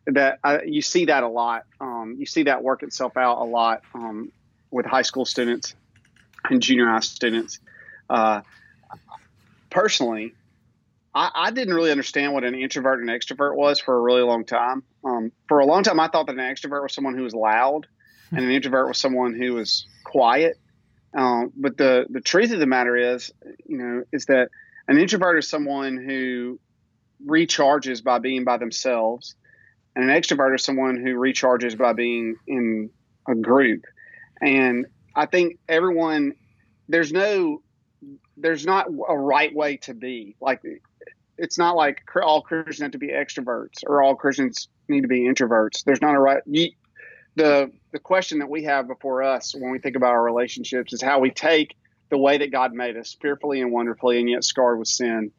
that 0.07 0.39
I, 0.43 0.63
you 0.63 0.81
see 0.81 1.05
that 1.05 1.23
a 1.23 1.27
lot. 1.27 1.65
Um, 1.79 2.15
you 2.17 2.25
see 2.25 2.43
that 2.43 2.63
work 2.63 2.83
itself 2.83 3.17
out 3.17 3.39
a 3.39 3.45
lot 3.45 3.81
um, 3.93 4.31
with 4.71 4.85
high 4.85 5.01
school 5.03 5.25
students 5.25 5.75
and 6.49 6.61
junior 6.61 6.87
high 6.87 6.99
students. 7.01 7.59
Uh, 8.09 8.41
personally, 9.69 10.33
I, 11.13 11.31
I, 11.33 11.51
didn't 11.51 11.73
really 11.73 11.91
understand 11.91 12.33
what 12.33 12.43
an 12.43 12.55
introvert 12.55 13.01
and 13.01 13.09
extrovert 13.09 13.55
was 13.55 13.79
for 13.79 13.95
a 13.95 14.01
really 14.01 14.21
long 14.21 14.45
time. 14.45 14.83
Um, 15.03 15.31
for 15.47 15.59
a 15.59 15.65
long 15.65 15.83
time, 15.83 15.99
I 15.99 16.07
thought 16.07 16.27
that 16.27 16.37
an 16.37 16.41
extrovert 16.41 16.83
was 16.83 16.93
someone 16.93 17.15
who 17.15 17.23
was 17.23 17.33
loud, 17.33 17.87
and 18.31 18.39
an 18.45 18.51
introvert 18.51 18.87
was 18.87 18.97
someone 18.97 19.33
who 19.33 19.53
was 19.53 19.85
quiet. 20.05 20.57
Um, 21.13 21.51
but 21.55 21.77
the 21.77 22.05
the 22.09 22.21
truth 22.21 22.51
of 22.51 22.59
the 22.59 22.65
matter 22.65 22.95
is, 22.95 23.31
you 23.65 23.77
know, 23.77 24.03
is 24.13 24.25
that 24.27 24.49
an 24.87 24.97
introvert 24.97 25.37
is 25.39 25.49
someone 25.49 25.97
who 25.97 26.59
recharges 27.25 28.03
by 28.03 28.19
being 28.19 28.45
by 28.45 28.57
themselves, 28.57 29.35
and 29.95 30.09
an 30.09 30.21
extrovert 30.21 30.55
is 30.55 30.63
someone 30.63 30.95
who 30.95 31.15
recharges 31.15 31.77
by 31.77 31.93
being 31.93 32.37
in 32.47 32.89
a 33.27 33.35
group. 33.35 33.83
And 34.41 34.85
I 35.15 35.25
think 35.25 35.59
everyone, 35.67 36.33
there's 36.87 37.11
no 37.11 37.61
there's 38.37 38.65
not 38.65 38.87
a 38.87 39.17
right 39.17 39.53
way 39.53 39.77
to 39.77 39.93
be. 39.93 40.35
Like 40.39 40.61
it's 41.37 41.57
not 41.57 41.75
like 41.75 42.01
all 42.21 42.41
Christians 42.41 42.79
have 42.79 42.91
to 42.91 42.97
be 42.97 43.09
extroverts 43.09 43.83
or 43.85 44.01
all 44.03 44.15
Christians 44.15 44.67
need 44.87 45.01
to 45.01 45.07
be 45.07 45.21
introverts. 45.21 45.83
There's 45.83 46.01
not 46.01 46.15
a 46.15 46.19
right. 46.19 46.41
The 47.35 47.71
the 47.91 47.99
question 47.99 48.39
that 48.39 48.49
we 48.49 48.63
have 48.63 48.87
before 48.87 49.23
us 49.23 49.53
when 49.55 49.71
we 49.71 49.79
think 49.79 49.95
about 49.95 50.11
our 50.11 50.23
relationships 50.23 50.93
is 50.93 51.01
how 51.01 51.19
we 51.19 51.31
take 51.31 51.75
the 52.09 52.17
way 52.17 52.37
that 52.37 52.51
God 52.51 52.73
made 52.73 52.97
us, 52.97 53.15
fearfully 53.21 53.61
and 53.61 53.71
wonderfully, 53.71 54.19
and 54.19 54.29
yet 54.29 54.43
scarred 54.43 54.79
with 54.79 54.87
sin, 54.87 55.31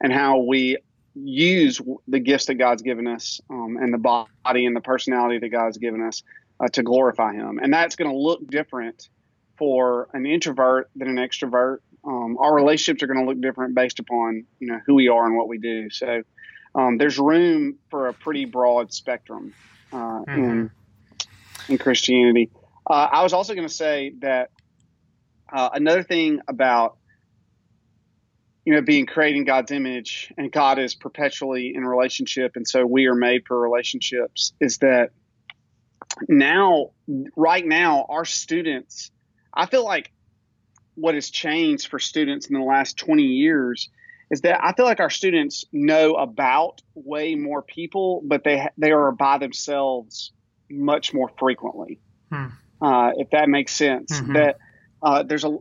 and 0.00 0.12
how 0.12 0.38
we 0.38 0.78
use 1.14 1.80
the 2.08 2.18
gifts 2.18 2.46
that 2.46 2.54
God's 2.54 2.82
given 2.82 3.06
us 3.06 3.40
um, 3.50 3.76
and 3.80 3.92
the 3.92 3.98
body 3.98 4.66
and 4.66 4.74
the 4.74 4.80
personality 4.80 5.38
that 5.38 5.50
God's 5.50 5.78
given 5.78 6.02
us 6.02 6.22
uh, 6.60 6.68
to 6.68 6.82
glorify 6.82 7.34
Him. 7.34 7.58
And 7.62 7.72
that's 7.72 7.96
going 7.96 8.10
to 8.10 8.16
look 8.16 8.46
different 8.46 9.08
for 9.56 10.08
an 10.12 10.26
introvert 10.26 10.90
than 10.96 11.08
an 11.08 11.16
extrovert. 11.16 11.78
Um, 12.06 12.36
our 12.38 12.54
relationships 12.54 13.02
are 13.02 13.06
going 13.06 13.20
to 13.20 13.26
look 13.26 13.40
different 13.40 13.74
based 13.74 13.98
upon 13.98 14.44
you 14.58 14.68
know 14.68 14.80
who 14.86 14.94
we 14.94 15.08
are 15.08 15.26
and 15.26 15.36
what 15.36 15.48
we 15.48 15.58
do. 15.58 15.90
So 15.90 16.22
um, 16.74 16.98
there's 16.98 17.18
room 17.18 17.78
for 17.90 18.08
a 18.08 18.12
pretty 18.12 18.44
broad 18.44 18.92
spectrum 18.92 19.54
uh, 19.92 19.96
mm-hmm. 19.96 20.32
in 20.32 20.70
in 21.68 21.78
Christianity. 21.78 22.50
Uh, 22.88 23.08
I 23.10 23.22
was 23.22 23.32
also 23.32 23.54
going 23.54 23.66
to 23.66 23.74
say 23.74 24.12
that 24.20 24.50
uh, 25.52 25.70
another 25.72 26.02
thing 26.02 26.40
about 26.48 26.98
you 28.64 28.74
know 28.74 28.82
being 28.82 29.06
creating 29.06 29.44
God's 29.44 29.70
image 29.70 30.32
and 30.36 30.50
God 30.52 30.78
is 30.78 30.94
perpetually 30.94 31.74
in 31.74 31.84
relationship, 31.84 32.52
and 32.56 32.66
so 32.66 32.84
we 32.84 33.06
are 33.06 33.14
made 33.14 33.46
for 33.46 33.58
relationships. 33.58 34.52
Is 34.60 34.78
that 34.78 35.10
now, 36.28 36.90
right 37.36 37.64
now, 37.64 38.06
our 38.08 38.24
students? 38.24 39.10
I 39.52 39.66
feel 39.66 39.84
like 39.84 40.10
what 40.94 41.14
has 41.14 41.30
changed 41.30 41.88
for 41.88 41.98
students 41.98 42.46
in 42.46 42.54
the 42.54 42.64
last 42.64 42.96
20 42.96 43.22
years 43.22 43.88
is 44.30 44.40
that 44.42 44.62
I 44.62 44.72
feel 44.72 44.86
like 44.86 45.00
our 45.00 45.10
students 45.10 45.64
know 45.72 46.14
about 46.14 46.82
way 46.94 47.34
more 47.34 47.62
people, 47.62 48.22
but 48.24 48.44
they 48.44 48.68
they 48.78 48.90
are 48.90 49.12
by 49.12 49.38
themselves 49.38 50.32
much 50.70 51.12
more 51.12 51.30
frequently. 51.38 52.00
Hmm. 52.30 52.46
Uh, 52.80 53.12
if 53.16 53.30
that 53.30 53.48
makes 53.48 53.72
sense, 53.72 54.12
mm-hmm. 54.12 54.32
that 54.34 54.58
uh, 55.02 55.22
there's 55.22 55.44
a, 55.44 55.56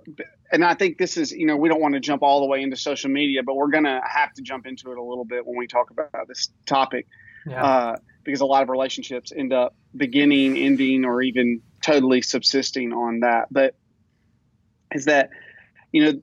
and 0.52 0.64
I 0.64 0.74
think 0.74 0.98
this 0.98 1.18
is 1.18 1.32
you 1.32 1.46
know 1.46 1.58
we 1.58 1.70
don't 1.70 1.82
want 1.82 1.94
to 1.96 2.00
jump 2.00 2.24
all 2.24 2.40
the 2.42 2.48
way 2.48 2.62
into 2.62 2.78
social 2.78 3.10
media, 3.10 3.44
but 3.44 3.56
we're 3.56 3.70
gonna 3.70 4.02
have 4.08 4.34
to 4.34 4.42
jump 4.42 4.66
into 4.66 4.92
it 4.92 4.98
a 4.98 5.04
little 5.04 5.26
bit 5.26 5.46
when 5.46 5.58
we 5.58 5.68
talk 5.68 5.92
about 5.92 6.28
this 6.28 6.50
topic, 6.66 7.08
yeah. 7.46 7.64
uh, 7.64 7.96
because 8.24 8.42
a 8.42 8.46
lot 8.46 8.64
of 8.64 8.70
relationships 8.70 9.32
end 9.36 9.54
up 9.54 9.76
beginning, 9.96 10.58
ending, 10.58 11.06
or 11.06 11.22
even 11.22 11.62
totally 11.82 12.22
subsisting 12.22 12.94
on 12.94 13.20
that. 13.22 13.48
But 13.52 13.76
is 14.94 15.06
that 15.06 15.30
you 15.92 16.06
know 16.06 16.22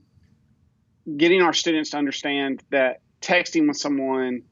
getting 1.16 1.42
our 1.42 1.52
students 1.52 1.90
to 1.90 1.96
understand 1.96 2.62
that 2.70 3.00
texting 3.20 3.68
with 3.68 3.76
someone 3.76 4.42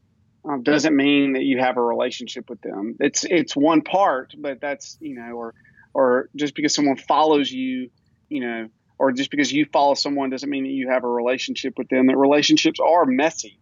um, 0.45 0.63
doesn't 0.63 0.95
mean 0.95 1.35
that 1.35 1.43
you 1.43 1.59
have 1.59 1.77
a 1.77 1.83
relationship 1.83 2.49
with 2.49 2.61
them. 2.63 2.97
It's 3.01 3.25
it's 3.25 3.57
one 3.57 3.83
part, 3.83 4.35
but 4.39 4.61
that's 4.61 4.97
you 5.01 5.15
know, 5.15 5.33
or 5.33 5.55
or 5.95 6.29
just 6.37 6.55
because 6.55 6.75
someone 6.75 6.97
follows 6.97 7.51
you, 7.51 7.91
you 8.29 8.41
know, 8.41 8.69
or 8.99 9.13
just 9.13 9.31
because 9.31 9.53
you 9.53 9.67
follow 9.73 9.95
someone 9.95 10.31
doesn't 10.31 10.49
mean 10.49 10.65
that 10.65 10.71
you 10.71 10.89
have 10.89 11.05
a 11.05 11.09
relationship 11.09 11.75
with 11.77 11.89
them. 11.89 12.07
That 12.07 12.17
relationships 12.17 12.81
are 12.81 13.05
messy, 13.05 13.59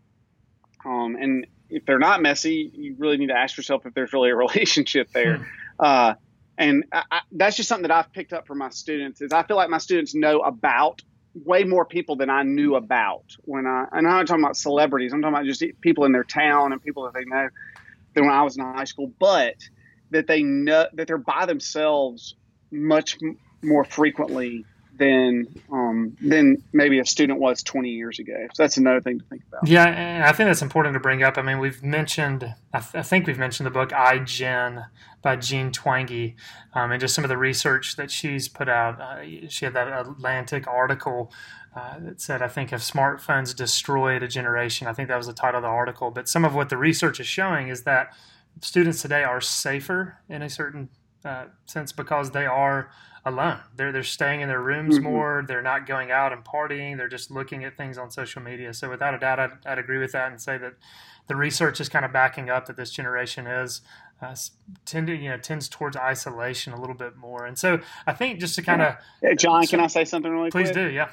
um, 0.84 1.16
and 1.18 1.46
if 1.68 1.84
they're 1.84 1.98
not 1.98 2.22
messy, 2.22 2.70
you 2.72 2.94
really 2.98 3.16
need 3.16 3.28
to 3.28 3.36
ask 3.36 3.56
yourself 3.56 3.86
if 3.86 3.94
there's 3.94 4.12
really 4.12 4.30
a 4.30 4.36
relationship 4.36 5.10
there. 5.12 5.38
Hmm. 5.38 5.44
Uh, 5.78 6.14
and 6.58 6.84
I, 6.92 7.02
I, 7.10 7.20
that's 7.32 7.56
just 7.56 7.68
something 7.68 7.88
that 7.88 7.90
I've 7.90 8.12
picked 8.12 8.32
up 8.32 8.46
from 8.46 8.58
my 8.58 8.70
students. 8.70 9.20
Is 9.20 9.32
I 9.32 9.42
feel 9.42 9.56
like 9.56 9.70
my 9.70 9.78
students 9.78 10.14
know 10.14 10.40
about 10.40 11.02
way 11.44 11.64
more 11.64 11.84
people 11.84 12.16
than 12.16 12.30
I 12.30 12.42
knew 12.42 12.76
about 12.76 13.24
when 13.44 13.66
I 13.66 13.86
and 13.92 14.06
I'm 14.06 14.14
not 14.14 14.26
talking 14.26 14.44
about 14.44 14.56
celebrities. 14.56 15.12
I'm 15.12 15.22
talking 15.22 15.34
about 15.34 15.46
just 15.46 15.62
people 15.80 16.04
in 16.04 16.12
their 16.12 16.24
town 16.24 16.72
and 16.72 16.82
people 16.82 17.04
that 17.04 17.14
they 17.14 17.24
know 17.24 17.48
than 18.14 18.26
when 18.26 18.34
I 18.34 18.42
was 18.42 18.56
in 18.56 18.64
high 18.64 18.84
school. 18.84 19.12
But 19.18 19.56
that 20.10 20.26
they 20.26 20.42
know 20.42 20.86
that 20.94 21.06
they're 21.06 21.18
by 21.18 21.46
themselves 21.46 22.36
much 22.70 23.18
more 23.62 23.84
frequently 23.84 24.64
than 24.98 25.46
um, 25.70 26.16
than 26.20 26.62
maybe 26.72 26.98
a 26.98 27.04
student 27.04 27.38
was 27.38 27.62
20 27.62 27.90
years 27.90 28.18
ago. 28.18 28.46
So 28.54 28.62
that's 28.62 28.76
another 28.76 29.00
thing 29.00 29.18
to 29.18 29.24
think 29.26 29.42
about. 29.48 29.66
Yeah, 29.66 29.86
and 29.86 30.24
I 30.24 30.32
think 30.32 30.48
that's 30.48 30.62
important 30.62 30.94
to 30.94 31.00
bring 31.00 31.22
up. 31.22 31.38
I 31.38 31.42
mean, 31.42 31.58
we've 31.58 31.82
mentioned, 31.82 32.54
I, 32.72 32.80
th- 32.80 32.94
I 32.94 33.02
think 33.02 33.26
we've 33.26 33.38
mentioned 33.38 33.66
the 33.66 33.70
book 33.70 33.92
I 33.92 34.18
iGen 34.18 34.86
by 35.22 35.36
Jean 35.36 35.70
Twenge, 35.70 36.34
um, 36.74 36.92
and 36.92 37.00
just 37.00 37.14
some 37.14 37.24
of 37.24 37.28
the 37.28 37.38
research 37.38 37.96
that 37.96 38.10
she's 38.10 38.48
put 38.48 38.68
out. 38.68 39.00
Uh, 39.00 39.48
she 39.48 39.64
had 39.64 39.74
that 39.74 39.88
Atlantic 39.88 40.66
article 40.66 41.32
uh, 41.74 41.98
that 42.00 42.20
said, 42.20 42.42
I 42.42 42.48
think, 42.48 42.72
if 42.72 42.80
smartphones 42.80 43.54
destroyed 43.54 44.22
a 44.22 44.28
generation, 44.28 44.86
I 44.86 44.92
think 44.92 45.08
that 45.08 45.16
was 45.16 45.26
the 45.26 45.32
title 45.32 45.58
of 45.58 45.62
the 45.62 45.68
article. 45.68 46.10
But 46.10 46.28
some 46.28 46.44
of 46.44 46.54
what 46.54 46.68
the 46.68 46.76
research 46.76 47.20
is 47.20 47.26
showing 47.26 47.68
is 47.68 47.82
that 47.82 48.14
students 48.62 49.02
today 49.02 49.24
are 49.24 49.40
safer 49.40 50.18
in 50.28 50.42
a 50.42 50.48
certain 50.48 50.88
uh, 51.24 51.46
sense 51.66 51.92
because 51.92 52.30
they 52.30 52.46
are 52.46 52.90
alone. 53.26 53.58
They're 53.74 53.92
they're 53.92 54.04
staying 54.04 54.40
in 54.40 54.48
their 54.48 54.62
rooms 54.62 54.94
mm-hmm. 54.94 55.04
more. 55.04 55.44
They're 55.46 55.60
not 55.60 55.86
going 55.86 56.10
out 56.10 56.32
and 56.32 56.42
partying. 56.44 56.96
They're 56.96 57.08
just 57.08 57.30
looking 57.30 57.64
at 57.64 57.76
things 57.76 57.98
on 57.98 58.10
social 58.10 58.40
media. 58.40 58.72
So 58.72 58.88
without 58.88 59.14
a 59.14 59.18
doubt, 59.18 59.40
I'd, 59.40 59.50
I'd 59.66 59.78
agree 59.78 59.98
with 59.98 60.12
that 60.12 60.30
and 60.30 60.40
say 60.40 60.56
that 60.56 60.74
the 61.26 61.36
research 61.36 61.80
is 61.80 61.88
kind 61.88 62.04
of 62.04 62.12
backing 62.12 62.48
up 62.48 62.66
that 62.66 62.76
this 62.76 62.92
generation 62.92 63.46
is 63.46 63.82
uh, 64.22 64.34
tending 64.86 65.22
you 65.22 65.28
know 65.28 65.36
tends 65.36 65.68
towards 65.68 65.96
isolation 65.96 66.72
a 66.72 66.80
little 66.80 66.94
bit 66.94 67.16
more. 67.16 67.44
And 67.44 67.58
so 67.58 67.80
I 68.06 68.12
think 68.12 68.40
just 68.40 68.54
to 68.54 68.62
kind 68.62 68.80
of 68.80 68.94
yeah. 69.22 69.34
John, 69.34 69.64
so, 69.64 69.70
can 69.70 69.80
I 69.80 69.88
say 69.88 70.04
something 70.04 70.32
really 70.32 70.50
please 70.50 70.70
quick? 70.70 70.86
Do, 70.86 70.90
yeah. 70.90 71.10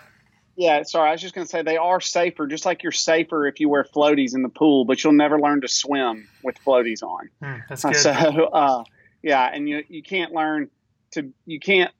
Yeah, 0.55 0.83
sorry. 0.83 1.09
I 1.09 1.13
was 1.13 1.21
just 1.21 1.33
going 1.33 1.47
to 1.47 1.49
say 1.49 1.63
they 1.63 1.77
are 1.77 1.99
safer, 1.99 2.45
just 2.45 2.63
like 2.63 2.83
you're 2.83 2.91
safer 2.91 3.47
if 3.47 3.59
you 3.59 3.69
wear 3.69 3.83
floaties 3.83 4.35
in 4.35 4.43
the 4.43 4.49
pool, 4.49 4.85
but 4.85 5.03
you'll 5.03 5.13
never 5.13 5.39
learn 5.39 5.61
to 5.61 5.67
swim 5.67 6.27
with 6.43 6.63
floaties 6.63 7.01
on. 7.01 7.31
Mm, 7.41 7.63
that's 7.67 7.83
good. 7.83 7.95
So, 7.95 8.11
uh, 8.11 8.83
yeah, 9.23 9.49
and 9.51 9.67
you 9.67 9.83
you 9.89 10.03
can't 10.03 10.31
learn 10.31 10.69
to 11.13 11.31
you 11.45 11.59
can't 11.59 11.91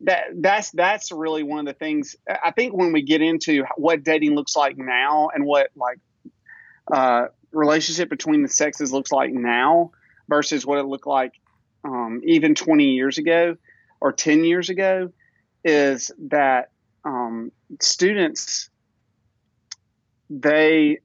that 0.00 0.26
that's 0.36 0.70
that's 0.72 1.12
really 1.12 1.42
one 1.42 1.60
of 1.60 1.66
the 1.66 1.72
things 1.72 2.16
I 2.28 2.50
think 2.50 2.74
when 2.74 2.92
we 2.92 3.02
get 3.02 3.22
into 3.22 3.64
what 3.76 4.02
dating 4.02 4.34
looks 4.34 4.56
like 4.56 4.76
now 4.76 5.30
and 5.32 5.44
what 5.44 5.70
like 5.76 5.98
uh, 6.92 7.26
relationship 7.52 8.08
between 8.08 8.42
the 8.42 8.48
sexes 8.48 8.92
looks 8.92 9.12
like 9.12 9.32
now 9.32 9.92
versus 10.28 10.66
what 10.66 10.78
it 10.78 10.84
looked 10.84 11.06
like 11.06 11.32
um, 11.84 12.20
even 12.24 12.54
20 12.54 12.84
years 12.84 13.18
ago 13.18 13.56
or 14.00 14.12
10 14.12 14.44
years 14.44 14.70
ago 14.70 15.12
is 15.64 16.10
that 16.18 16.70
um, 17.04 17.52
students 17.80 18.70
they 20.28 20.98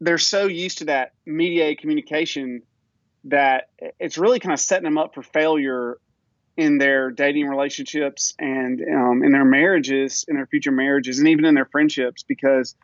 they're 0.00 0.18
so 0.18 0.46
used 0.46 0.78
to 0.78 0.86
that 0.86 1.12
mediated 1.24 1.78
communication 1.78 2.62
that 3.24 3.70
it's 3.98 4.18
really 4.18 4.38
kind 4.38 4.52
of 4.52 4.60
setting 4.60 4.84
them 4.84 4.98
up 4.98 5.14
for 5.14 5.22
failure 5.22 5.98
in 6.56 6.78
their 6.78 7.10
dating 7.10 7.48
relationships 7.48 8.34
and 8.38 8.80
um, 8.80 9.22
in 9.24 9.32
their 9.32 9.44
marriages, 9.44 10.24
in 10.28 10.36
their 10.36 10.46
future 10.46 10.70
marriages, 10.70 11.18
and 11.18 11.28
even 11.28 11.44
in 11.44 11.54
their 11.54 11.64
friendships, 11.64 12.22
because 12.22 12.76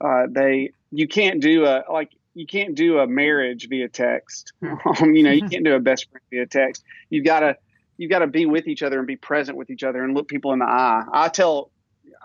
uh, 0.00 0.26
they 0.28 0.72
you 0.90 1.06
can't 1.06 1.40
do 1.40 1.64
a 1.64 1.84
like 1.90 2.10
you 2.34 2.46
can't 2.46 2.74
do 2.74 2.98
a 2.98 3.06
marriage 3.06 3.68
via 3.68 3.88
text. 3.88 4.52
Hmm. 4.60 4.74
Um, 5.02 5.14
you 5.14 5.22
know, 5.22 5.30
you 5.30 5.48
can't 5.48 5.64
do 5.64 5.74
a 5.74 5.80
best 5.80 6.10
friend 6.10 6.24
via 6.30 6.46
text. 6.46 6.84
You've 7.10 7.24
got 7.24 7.40
to 7.40 7.56
you've 7.96 8.10
got 8.10 8.20
to 8.20 8.26
be 8.26 8.46
with 8.46 8.66
each 8.66 8.82
other 8.82 8.98
and 8.98 9.06
be 9.06 9.16
present 9.16 9.56
with 9.56 9.70
each 9.70 9.82
other 9.82 10.02
and 10.02 10.14
look 10.14 10.28
people 10.28 10.52
in 10.52 10.58
the 10.58 10.66
eye. 10.66 11.04
I 11.12 11.28
tell, 11.28 11.70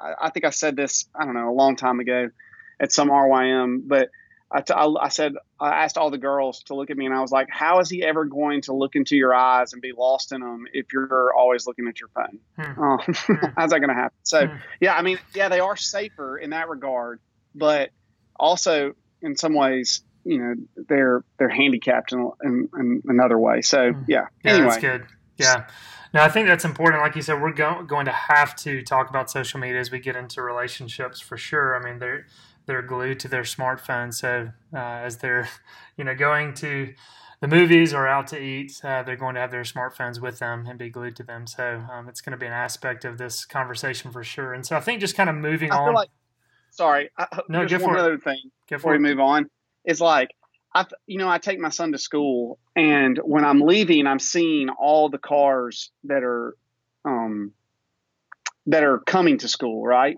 I, 0.01 0.13
I 0.23 0.29
think 0.29 0.45
I 0.45 0.49
said 0.49 0.75
this 0.75 1.07
I 1.13 1.25
don't 1.25 1.33
know 1.33 1.49
a 1.49 1.53
long 1.53 1.75
time 1.75 1.99
ago 1.99 2.29
at 2.79 2.91
some 2.91 3.09
RYM, 3.09 3.87
but 3.87 4.09
I, 4.49 4.61
t- 4.61 4.73
I 4.73 5.09
said, 5.09 5.33
I 5.59 5.83
asked 5.83 5.97
all 5.97 6.09
the 6.09 6.17
girls 6.17 6.63
to 6.63 6.75
look 6.75 6.89
at 6.89 6.95
me 6.95 7.05
and 7.05 7.13
I 7.13 7.19
was 7.19 7.31
like, 7.31 7.49
how 7.51 7.79
is 7.79 7.89
he 7.89 8.01
ever 8.03 8.23
going 8.23 8.61
to 8.63 8.73
look 8.73 8.95
into 8.95 9.17
your 9.17 9.33
eyes 9.33 9.73
and 9.73 9.81
be 9.81 9.91
lost 9.91 10.31
in 10.31 10.39
them 10.39 10.65
if 10.71 10.93
you're 10.93 11.33
always 11.33 11.67
looking 11.67 11.87
at 11.87 11.99
your 11.99 12.09
phone? 12.09 12.39
Hmm. 12.57 12.81
Um, 12.81 12.99
hmm. 13.07 13.45
how's 13.57 13.71
that 13.71 13.79
going 13.79 13.89
to 13.89 13.95
happen? 13.95 14.17
So, 14.23 14.47
hmm. 14.47 14.55
yeah, 14.79 14.95
I 14.95 15.01
mean, 15.01 15.19
yeah, 15.35 15.49
they 15.49 15.59
are 15.59 15.75
safer 15.75 16.37
in 16.37 16.51
that 16.51 16.69
regard, 16.69 17.19
but 17.53 17.89
also 18.39 18.93
in 19.21 19.35
some 19.35 19.53
ways, 19.53 20.01
you 20.23 20.39
know, 20.39 20.55
they're, 20.87 21.25
they're 21.37 21.49
handicapped 21.49 22.13
in, 22.13 22.31
in, 22.41 22.69
in 22.73 23.01
another 23.07 23.37
way. 23.37 23.61
So, 23.61 23.91
hmm. 23.91 24.03
yeah. 24.07 24.27
Yeah, 24.45 24.51
anyway. 24.51 24.69
that's 24.69 24.81
good. 24.81 25.05
Yeah. 25.35 25.67
Now, 26.13 26.23
I 26.23 26.29
think 26.29 26.47
that's 26.47 26.63
important. 26.63 27.01
Like 27.01 27.17
you 27.17 27.21
said, 27.21 27.41
we're 27.41 27.51
go- 27.51 27.83
going 27.83 28.05
to 28.05 28.11
have 28.13 28.55
to 28.57 28.81
talk 28.81 29.09
about 29.09 29.29
social 29.29 29.59
media 29.59 29.79
as 29.79 29.91
we 29.91 29.99
get 29.99 30.15
into 30.15 30.41
relationships 30.41 31.19
for 31.19 31.35
sure. 31.35 31.75
I 31.75 31.83
mean, 31.83 31.99
they're, 31.99 32.27
they're 32.67 32.83
glued 32.83 33.19
to 33.21 33.27
their 33.27 33.41
smartphone. 33.41 34.13
So 34.13 34.51
uh, 34.73 34.77
as 34.77 35.17
they're, 35.17 35.49
you 35.97 36.03
know, 36.03 36.13
going 36.13 36.53
to 36.55 36.93
the 37.41 37.47
movies 37.47 37.93
or 37.93 38.07
out 38.07 38.27
to 38.27 38.39
eat, 38.39 38.79
uh, 38.83 39.01
they're 39.01 39.15
going 39.15 39.35
to 39.35 39.41
have 39.41 39.51
their 39.51 39.63
smartphones 39.63 40.21
with 40.21 40.37
them 40.37 40.67
and 40.67 40.77
be 40.77 40.89
glued 40.89 41.15
to 41.15 41.23
them. 41.23 41.47
So 41.47 41.83
um, 41.91 42.07
it's 42.07 42.21
going 42.21 42.31
to 42.31 42.37
be 42.37 42.45
an 42.45 42.53
aspect 42.53 43.05
of 43.05 43.17
this 43.17 43.45
conversation 43.45 44.11
for 44.11 44.23
sure. 44.23 44.53
And 44.53 44.63
so 44.65 44.75
I 44.75 44.79
think 44.81 45.01
just 45.01 45.15
kind 45.15 45.29
of 45.29 45.35
moving 45.35 45.71
I 45.71 45.77
on. 45.77 45.93
Like, 45.95 46.09
sorry, 46.69 47.09
I, 47.17 47.25
no, 47.49 47.65
just 47.65 47.83
one 47.83 47.97
other 47.97 48.19
thing 48.19 48.51
before 48.69 48.91
we 48.91 48.99
move 48.99 49.19
on 49.19 49.49
is 49.83 49.99
like. 49.99 50.29
I, 50.75 50.85
you 51.07 51.17
know, 51.17 51.29
I 51.29 51.39
take 51.39 51.59
my 51.59 51.69
son 51.69 51.93
to 51.93 51.97
school, 51.97 52.59
and 52.75 53.17
when 53.23 53.43
I'm 53.43 53.61
leaving, 53.61 54.05
I'm 54.05 54.19
seeing 54.19 54.69
all 54.69 55.09
the 55.09 55.17
cars 55.17 55.89
that 56.03 56.23
are, 56.23 56.55
um, 57.03 57.53
that 58.67 58.83
are 58.83 58.99
coming 58.99 59.39
to 59.39 59.47
school, 59.47 59.83
right? 59.83 60.17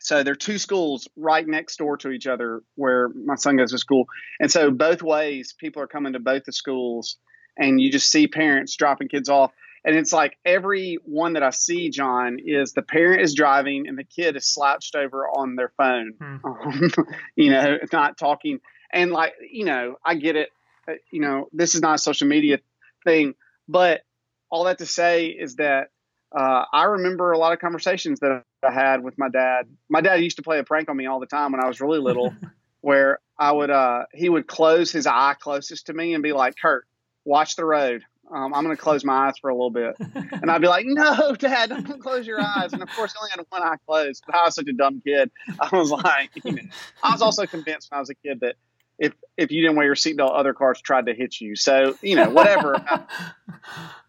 So 0.00 0.22
there 0.22 0.32
are 0.32 0.36
two 0.36 0.58
schools 0.58 1.08
right 1.14 1.46
next 1.46 1.76
door 1.76 1.98
to 1.98 2.10
each 2.10 2.26
other 2.26 2.62
where 2.74 3.10
my 3.10 3.34
son 3.34 3.56
goes 3.56 3.70
to 3.72 3.78
school. 3.78 4.06
And 4.40 4.50
so 4.50 4.70
both 4.70 5.02
ways, 5.02 5.54
people 5.56 5.82
are 5.82 5.86
coming 5.86 6.14
to 6.14 6.18
both 6.18 6.44
the 6.44 6.52
schools, 6.52 7.16
and 7.56 7.80
you 7.80 7.92
just 7.92 8.10
see 8.10 8.26
parents 8.26 8.76
dropping 8.76 9.08
kids 9.08 9.28
off. 9.28 9.52
And 9.84 9.96
it's 9.96 10.12
like 10.12 10.36
every 10.44 10.98
one 11.04 11.34
that 11.34 11.42
I 11.42 11.50
see, 11.50 11.90
John, 11.90 12.38
is 12.44 12.72
the 12.72 12.82
parent 12.82 13.22
is 13.22 13.34
driving 13.34 13.88
and 13.88 13.98
the 13.98 14.04
kid 14.04 14.36
is 14.36 14.46
slouched 14.46 14.94
over 14.94 15.26
on 15.28 15.56
their 15.56 15.72
phone, 15.76 16.14
hmm. 16.18 16.36
um, 16.44 16.90
you 17.36 17.50
know, 17.50 17.78
not 17.92 18.18
talking. 18.18 18.60
And 18.92 19.10
like, 19.10 19.34
you 19.50 19.64
know, 19.64 19.96
I 20.04 20.14
get 20.14 20.36
it. 20.36 20.48
Uh, 20.88 20.94
you 21.12 21.20
know, 21.20 21.48
this 21.52 21.74
is 21.74 21.82
not 21.82 21.94
a 21.94 21.98
social 21.98 22.26
media 22.26 22.58
thing, 23.04 23.34
but 23.68 24.02
all 24.50 24.64
that 24.64 24.78
to 24.78 24.86
say 24.86 25.26
is 25.26 25.56
that 25.56 25.88
uh, 26.32 26.64
I 26.72 26.84
remember 26.84 27.32
a 27.32 27.38
lot 27.38 27.52
of 27.52 27.58
conversations 27.58 28.20
that 28.20 28.44
I 28.62 28.72
had 28.72 29.02
with 29.02 29.18
my 29.18 29.28
dad. 29.28 29.66
My 29.88 30.00
dad 30.00 30.16
used 30.16 30.36
to 30.36 30.42
play 30.42 30.58
a 30.58 30.64
prank 30.64 30.88
on 30.88 30.96
me 30.96 31.06
all 31.06 31.18
the 31.18 31.26
time 31.26 31.52
when 31.52 31.60
I 31.60 31.66
was 31.66 31.80
really 31.80 31.98
little, 31.98 32.34
where 32.80 33.18
I 33.38 33.52
would 33.52 33.70
uh, 33.70 34.04
he 34.12 34.28
would 34.28 34.46
close 34.46 34.92
his 34.92 35.06
eye 35.06 35.34
closest 35.38 35.86
to 35.86 35.92
me 35.92 36.14
and 36.14 36.22
be 36.22 36.32
like, 36.32 36.54
"Kurt, 36.60 36.86
watch 37.24 37.56
the 37.56 37.64
road. 37.64 38.02
Um, 38.32 38.54
I'm 38.54 38.62
going 38.62 38.76
to 38.76 38.80
close 38.80 39.04
my 39.04 39.26
eyes 39.26 39.38
for 39.40 39.50
a 39.50 39.54
little 39.54 39.70
bit," 39.70 39.96
and 40.14 40.50
I'd 40.50 40.60
be 40.60 40.68
like, 40.68 40.86
"No, 40.86 41.34
Dad, 41.34 41.70
don't 41.70 42.00
close 42.00 42.26
your 42.26 42.40
eyes." 42.40 42.72
And 42.72 42.82
of 42.82 42.88
course, 42.90 43.12
I 43.16 43.20
only 43.20 43.30
had 43.36 43.44
one 43.48 43.62
eye 43.62 43.76
closed. 43.84 44.22
But 44.24 44.36
I 44.36 44.44
was 44.44 44.54
such 44.54 44.68
a 44.68 44.72
dumb 44.72 45.00
kid. 45.04 45.32
I 45.58 45.76
was 45.76 45.90
like, 45.90 46.30
you 46.44 46.52
know, 46.52 46.62
I 47.02 47.10
was 47.10 47.22
also 47.22 47.44
convinced 47.46 47.90
when 47.90 47.96
I 47.96 48.00
was 48.00 48.10
a 48.10 48.14
kid 48.14 48.40
that 48.40 48.54
if 49.00 49.14
if 49.36 49.50
you 49.50 49.62
didn't 49.62 49.76
wear 49.76 49.86
your 49.86 49.96
seatbelt, 49.96 50.38
other 50.38 50.54
cars 50.54 50.80
tried 50.80 51.06
to 51.06 51.14
hit 51.14 51.40
you. 51.40 51.56
So 51.56 51.96
you 52.02 52.14
know, 52.14 52.30
whatever. 52.30 52.74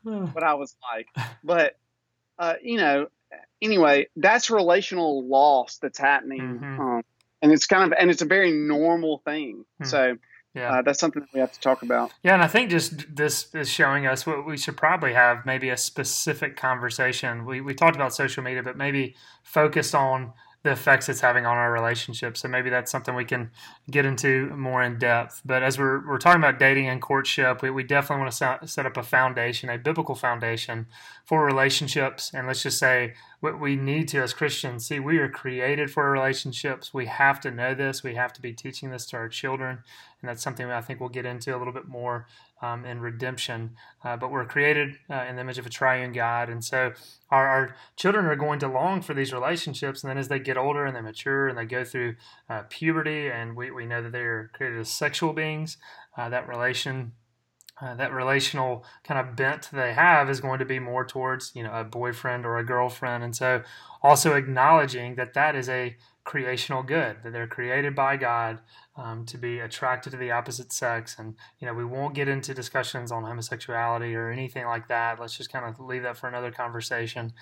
what 0.03 0.43
I 0.43 0.53
was 0.53 0.75
like, 0.93 1.07
but 1.43 1.77
uh, 2.41 2.55
you 2.61 2.77
know, 2.77 3.07
anyway, 3.61 4.07
that's 4.15 4.49
relational 4.49 5.27
loss 5.27 5.77
that's 5.77 5.99
happening, 5.99 6.41
mm-hmm. 6.41 6.81
um, 6.81 7.03
and 7.41 7.51
it's 7.51 7.67
kind 7.67 7.85
of 7.85 7.97
and 7.97 8.09
it's 8.09 8.23
a 8.23 8.25
very 8.25 8.51
normal 8.51 9.21
thing. 9.23 9.63
Mm-hmm. 9.81 9.85
So. 9.85 10.17
Yeah, 10.53 10.79
uh, 10.79 10.81
that's 10.81 10.99
something 10.99 11.21
that 11.21 11.29
we 11.33 11.39
have 11.39 11.53
to 11.53 11.59
talk 11.61 11.81
about. 11.81 12.11
Yeah, 12.23 12.33
and 12.33 12.43
I 12.43 12.47
think 12.47 12.71
just 12.71 13.15
this 13.15 13.55
is 13.55 13.69
showing 13.69 14.05
us 14.05 14.27
what 14.27 14.45
we 14.45 14.57
should 14.57 14.75
probably 14.75 15.13
have 15.13 15.45
maybe 15.45 15.69
a 15.69 15.77
specific 15.77 16.57
conversation. 16.57 17.45
We 17.45 17.61
we 17.61 17.73
talked 17.73 17.95
about 17.95 18.13
social 18.13 18.43
media, 18.43 18.61
but 18.61 18.75
maybe 18.75 19.15
focused 19.43 19.95
on 19.95 20.33
the 20.63 20.71
effects 20.71 21.09
it's 21.09 21.21
having 21.21 21.45
on 21.45 21.57
our 21.57 21.71
relationship. 21.71 22.37
So 22.37 22.47
maybe 22.47 22.69
that's 22.69 22.91
something 22.91 23.15
we 23.15 23.25
can 23.25 23.49
get 23.89 24.05
into 24.05 24.49
more 24.55 24.83
in 24.83 24.99
depth. 24.99 25.41
But 25.43 25.63
as 25.63 25.79
we're, 25.79 26.07
we're 26.07 26.19
talking 26.19 26.41
about 26.41 26.59
dating 26.59 26.87
and 26.87 27.01
courtship, 27.01 27.63
we, 27.63 27.71
we 27.71 27.83
definitely 27.83 28.23
want 28.23 28.61
to 28.61 28.67
set 28.67 28.85
up 28.85 28.95
a 28.95 29.03
foundation, 29.03 29.69
a 29.69 29.79
biblical 29.79 30.13
foundation 30.13 30.85
for 31.25 31.43
relationships. 31.43 32.31
And 32.33 32.45
let's 32.45 32.61
just 32.61 32.77
say 32.77 33.15
what 33.39 33.59
we 33.59 33.75
need 33.75 34.07
to 34.09 34.21
as 34.21 34.33
Christians 34.33 34.85
see, 34.85 34.99
we 34.99 35.17
are 35.17 35.29
created 35.29 35.89
for 35.89 36.11
relationships. 36.11 36.93
We 36.93 37.07
have 37.07 37.39
to 37.41 37.49
know 37.49 37.73
this. 37.73 38.03
We 38.03 38.13
have 38.13 38.31
to 38.33 38.41
be 38.41 38.53
teaching 38.53 38.91
this 38.91 39.07
to 39.07 39.17
our 39.17 39.29
children. 39.29 39.79
And 40.21 40.29
that's 40.29 40.43
something 40.43 40.69
I 40.69 40.81
think 40.81 40.99
we'll 40.99 41.09
get 41.09 41.25
into 41.25 41.55
a 41.55 41.57
little 41.57 41.73
bit 41.73 41.87
more 41.87 42.27
um, 42.61 42.85
in 42.85 42.99
redemption. 42.99 43.75
Uh, 44.03 44.15
but 44.17 44.31
we're 44.31 44.45
created 44.45 44.97
uh, 45.09 45.25
in 45.27 45.35
the 45.35 45.41
image 45.41 45.57
of 45.57 45.65
a 45.65 45.69
triune 45.69 46.11
God. 46.11 46.49
And 46.49 46.63
so 46.63 46.93
our, 47.29 47.47
our, 47.47 47.75
children 47.95 48.25
are 48.25 48.35
going 48.35 48.59
to 48.59 48.67
long 48.67 49.01
for 49.01 49.13
these 49.13 49.33
relationships. 49.33 50.03
And 50.03 50.09
then 50.09 50.17
as 50.17 50.27
they 50.27 50.39
get 50.39 50.57
older 50.57 50.85
and 50.85 50.95
they 50.95 51.01
mature 51.01 51.47
and 51.47 51.57
they 51.57 51.65
go 51.65 51.83
through 51.83 52.15
uh, 52.49 52.63
puberty, 52.69 53.29
and 53.29 53.55
we, 53.55 53.71
we 53.71 53.85
know 53.85 54.01
that 54.01 54.11
they're 54.11 54.49
created 54.53 54.79
as 54.79 54.89
sexual 54.89 55.33
beings, 55.33 55.77
uh, 56.17 56.29
that 56.29 56.47
relation. 56.47 57.13
Uh, 57.81 57.95
that 57.95 58.13
relational 58.13 58.85
kind 59.03 59.19
of 59.19 59.35
bent 59.35 59.67
they 59.73 59.91
have 59.91 60.29
is 60.29 60.39
going 60.39 60.59
to 60.59 60.65
be 60.65 60.77
more 60.77 61.03
towards 61.03 61.51
you 61.55 61.63
know 61.63 61.73
a 61.73 61.83
boyfriend 61.83 62.45
or 62.45 62.59
a 62.59 62.63
girlfriend 62.63 63.23
and 63.23 63.35
so 63.35 63.63
also 64.03 64.35
acknowledging 64.35 65.15
that 65.15 65.33
that 65.33 65.55
is 65.55 65.67
a 65.67 65.97
creational 66.23 66.83
good 66.83 67.17
that 67.23 67.33
they're 67.33 67.47
created 67.47 67.95
by 67.95 68.15
god 68.15 68.59
um, 68.95 69.25
to 69.25 69.37
be 69.37 69.59
attracted 69.59 70.11
to 70.11 70.17
the 70.17 70.31
opposite 70.31 70.71
sex. 70.71 71.15
And, 71.17 71.35
you 71.59 71.67
know, 71.67 71.73
we 71.73 71.85
won't 71.85 72.13
get 72.13 72.27
into 72.27 72.53
discussions 72.53 73.11
on 73.11 73.23
homosexuality 73.23 74.13
or 74.15 74.29
anything 74.29 74.65
like 74.65 74.87
that. 74.89 75.19
Let's 75.19 75.37
just 75.37 75.51
kind 75.51 75.65
of 75.65 75.79
leave 75.79 76.03
that 76.03 76.17
for 76.17 76.27
another 76.27 76.51
conversation. 76.51 77.33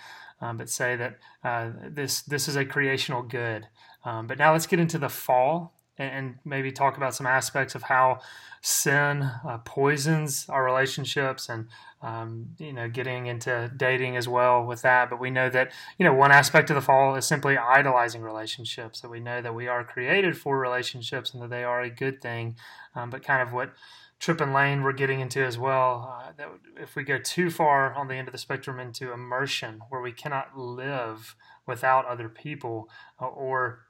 Um, 0.41 0.57
but 0.57 0.69
say 0.69 0.95
that 0.95 1.19
uh, 1.43 1.71
this, 1.89 2.21
this 2.21 2.47
is 2.47 2.55
a 2.55 2.65
creational 2.65 3.23
good. 3.23 3.67
Um, 4.05 4.27
but 4.27 4.37
now 4.37 4.53
let's 4.53 4.67
get 4.67 4.79
into 4.79 4.97
the 4.97 5.09
fall 5.09 5.73
and, 5.99 6.35
maybe 6.45 6.71
talk 6.71 6.97
about 6.97 7.13
some 7.13 7.27
aspects 7.27 7.75
of 7.75 7.83
how 7.83 8.19
sin 8.61 9.21
uh, 9.47 9.57
poisons 9.65 10.45
our 10.49 10.63
relationships 10.63 11.49
and 11.49 11.67
um, 12.01 12.55
you 12.57 12.71
know, 12.71 12.87
getting 12.87 13.25
into 13.25 13.69
dating 13.75 14.15
as 14.15 14.27
well 14.27 14.65
with 14.65 14.81
that. 14.83 15.09
But 15.09 15.19
we 15.19 15.29
know 15.29 15.49
that, 15.49 15.71
you 15.97 16.05
know, 16.05 16.13
one 16.13 16.31
aspect 16.31 16.69
of 16.69 16.75
the 16.75 16.81
fall 16.81 17.15
is 17.15 17.25
simply 17.25 17.57
idolizing 17.57 18.21
relationships. 18.21 19.01
That 19.01 19.09
we 19.09 19.19
know 19.19 19.41
that 19.41 19.53
we 19.53 19.67
are 19.67 19.83
created 19.83 20.37
for 20.37 20.57
relationships 20.57 21.33
and 21.33 21.43
that 21.43 21.49
they 21.49 21.63
are 21.63 21.81
a 21.81 21.89
good 21.89 22.21
thing. 22.21 22.55
Um, 22.95 23.09
but 23.09 23.23
kind 23.23 23.41
of 23.41 23.53
what 23.53 23.73
Tripp 24.19 24.41
and 24.41 24.53
Lane 24.53 24.83
we're 24.83 24.93
getting 24.93 25.19
into 25.21 25.43
as 25.43 25.57
well, 25.57 26.21
uh, 26.21 26.31
that 26.37 26.49
if 26.77 26.95
we 26.95 27.03
go 27.03 27.17
too 27.17 27.49
far 27.49 27.93
on 27.93 28.07
the 28.07 28.15
end 28.15 28.27
of 28.27 28.33
the 28.33 28.37
spectrum 28.37 28.79
into 28.79 29.13
immersion, 29.13 29.81
where 29.89 30.01
we 30.01 30.11
cannot 30.11 30.57
live 30.57 31.35
without 31.65 32.05
other 32.05 32.27
people, 32.27 32.89
uh, 33.21 33.27
or 33.27 33.85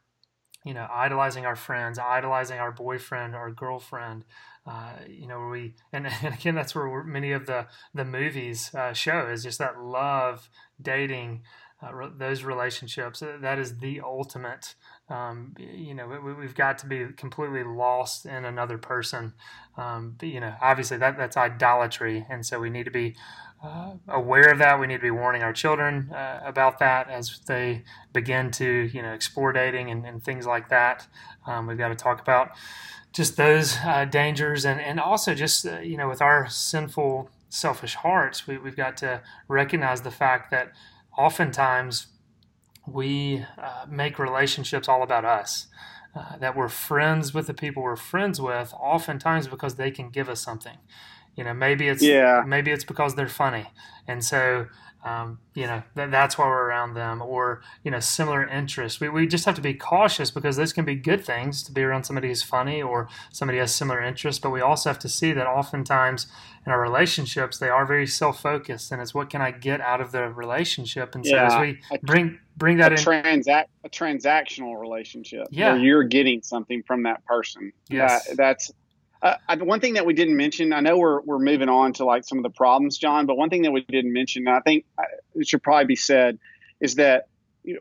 you 0.65 0.73
know, 0.73 0.87
idolizing 0.91 1.45
our 1.45 1.55
friends, 1.55 1.97
idolizing 1.97 2.59
our 2.59 2.71
boyfriend, 2.71 3.35
our 3.35 3.51
girlfriend, 3.51 4.23
uh, 4.65 4.93
you 5.07 5.27
know, 5.27 5.47
we 5.49 5.73
and, 5.91 6.07
and 6.23 6.33
again 6.33 6.55
that's 6.55 6.75
where 6.75 7.03
many 7.03 7.31
of 7.31 7.45
the 7.45 7.67
the 7.93 8.05
movies 8.05 8.73
uh, 8.75 8.93
show 8.93 9.27
is 9.27 9.43
just 9.43 9.59
that 9.59 9.81
love, 9.81 10.49
dating, 10.81 11.41
uh, 11.81 11.93
re- 11.93 12.11
those 12.15 12.43
relationships. 12.43 13.23
That 13.41 13.57
is 13.57 13.77
the 13.77 14.01
ultimate. 14.01 14.75
Um, 15.09 15.55
you 15.57 15.95
know, 15.95 16.07
we, 16.07 16.45
have 16.45 16.55
got 16.55 16.77
to 16.79 16.85
be 16.85 17.07
completely 17.17 17.63
lost 17.63 18.25
in 18.25 18.45
another 18.45 18.77
person. 18.77 19.33
Um, 19.75 20.15
but, 20.19 20.27
you 20.29 20.39
know, 20.39 20.53
obviously 20.61 20.97
that 20.97 21.17
that's 21.17 21.37
idolatry, 21.37 22.25
and 22.29 22.45
so 22.45 22.59
we 22.59 22.69
need 22.69 22.85
to 22.85 22.91
be 22.91 23.15
uh, 23.63 23.91
aware 24.07 24.51
of 24.51 24.59
that. 24.59 24.79
We 24.79 24.87
need 24.87 24.97
to 24.97 25.01
be 25.01 25.11
warning 25.11 25.43
our 25.43 25.53
children 25.53 26.11
uh, 26.11 26.41
about 26.45 26.79
that 26.79 27.09
as 27.09 27.39
they 27.47 27.83
begin 28.13 28.51
to, 28.51 28.89
you 28.93 29.01
know, 29.01 29.11
explore 29.11 29.51
dating 29.51 29.91
and, 29.91 30.05
and 30.05 30.23
things 30.23 30.45
like 30.45 30.69
that. 30.69 31.07
Um, 31.45 31.67
we've 31.67 31.77
got 31.77 31.89
to 31.89 31.95
talk 31.95 32.21
about 32.21 32.51
just 33.11 33.37
those 33.37 33.77
uh, 33.83 34.05
dangers 34.05 34.65
and, 34.65 34.79
and 34.79 34.99
also 34.99 35.33
just 35.33 35.65
uh, 35.65 35.79
you 35.79 35.97
know 35.97 36.07
with 36.07 36.21
our 36.21 36.47
sinful 36.47 37.29
selfish 37.49 37.95
hearts 37.95 38.45
we, 38.45 38.57
we've 38.57 38.75
got 38.75 38.95
to 38.97 39.21
recognize 39.47 40.01
the 40.01 40.11
fact 40.11 40.51
that 40.51 40.71
oftentimes 41.17 42.07
we 42.87 43.45
uh, 43.57 43.85
make 43.89 44.19
relationships 44.19 44.87
all 44.87 45.01
about 45.03 45.25
us 45.25 45.67
uh, 46.15 46.37
that 46.37 46.55
we're 46.55 46.69
friends 46.69 47.33
with 47.33 47.47
the 47.47 47.53
people 47.53 47.81
we're 47.81 47.95
friends 47.95 48.39
with 48.39 48.73
oftentimes 48.79 49.47
because 49.47 49.75
they 49.75 49.89
can 49.89 50.09
give 50.09 50.29
us 50.29 50.41
something 50.41 50.77
you 51.39 51.45
know 51.45 51.53
maybe 51.53 51.87
it's 51.87 52.03
yeah. 52.03 52.43
maybe 52.45 52.69
it's 52.69 52.83
because 52.83 53.15
they're 53.15 53.29
funny. 53.29 53.65
And 54.09 54.21
so 54.21 54.67
um, 55.05 55.39
you 55.55 55.65
know 55.67 55.83
that, 55.95 56.11
that's 56.11 56.37
why 56.37 56.45
we're 56.45 56.65
around 56.65 56.95
them. 56.95 57.21
Or 57.21 57.61
you 57.81 57.91
know 57.91 58.01
similar 58.01 58.45
interests. 58.45 58.99
We, 58.99 59.07
we 59.07 59.25
just 59.25 59.45
have 59.45 59.55
to 59.55 59.61
be 59.61 59.73
cautious 59.73 60.31
because 60.31 60.57
those 60.57 60.73
can 60.73 60.83
be 60.83 60.95
good 60.95 61.23
things 61.23 61.63
to 61.63 61.71
be 61.71 61.81
around 61.81 62.03
somebody 62.03 62.27
who's 62.27 62.43
funny 62.43 62.81
or 62.81 63.07
somebody 63.31 63.57
has 63.59 63.73
similar 63.73 64.01
interests. 64.01 64.41
But 64.41 64.49
we 64.49 64.59
also 64.59 64.89
have 64.89 64.99
to 64.99 65.07
see 65.07 65.31
that 65.31 65.47
oftentimes 65.47 66.27
in 66.65 66.73
our 66.73 66.81
relationships 66.81 67.57
they 67.57 67.69
are 67.69 67.85
very 67.85 68.05
self-focused 68.05 68.91
and 68.91 69.01
it's 69.01 69.13
what 69.13 69.29
can 69.29 69.41
i 69.41 69.49
get 69.49 69.79
out 69.79 70.01
of 70.01 70.11
the 70.11 70.23
relationship. 70.23 71.15
And 71.15 71.25
so 71.25 71.37
yeah, 71.37 71.55
as 71.55 71.61
we 71.61 71.79
bring 72.03 72.37
bring 72.57 72.75
that 72.79 72.91
a 72.91 72.95
in 72.95 73.01
transact 73.01 73.69
a 73.85 73.89
transactional 73.89 74.77
relationship 74.77 75.47
yeah. 75.51 75.71
where 75.71 75.81
you're 75.81 76.03
getting 76.03 76.41
something 76.41 76.83
from 76.83 77.03
that 77.03 77.23
person. 77.23 77.71
Yes. 77.87 78.27
That, 78.27 78.35
that's 78.35 78.71
uh, 79.21 79.35
one 79.59 79.79
thing 79.79 79.95
that 79.95 80.05
we 80.05 80.13
didn't 80.13 80.37
mention, 80.37 80.71
I 80.71 80.79
know 80.79 80.97
we're 80.97 81.21
we're 81.21 81.39
moving 81.39 81.69
on 81.69 81.93
to 81.93 82.05
like 82.05 82.23
some 82.25 82.37
of 82.37 82.43
the 82.43 82.49
problems, 82.49 82.97
John, 82.97 83.25
but 83.25 83.35
one 83.35 83.49
thing 83.49 83.63
that 83.63 83.71
we 83.71 83.81
didn't 83.81 84.13
mention, 84.13 84.47
I 84.47 84.61
think 84.61 84.85
uh, 84.97 85.03
it 85.35 85.47
should 85.47 85.61
probably 85.61 85.85
be 85.85 85.95
said, 85.95 86.39
is 86.79 86.95
that 86.95 87.27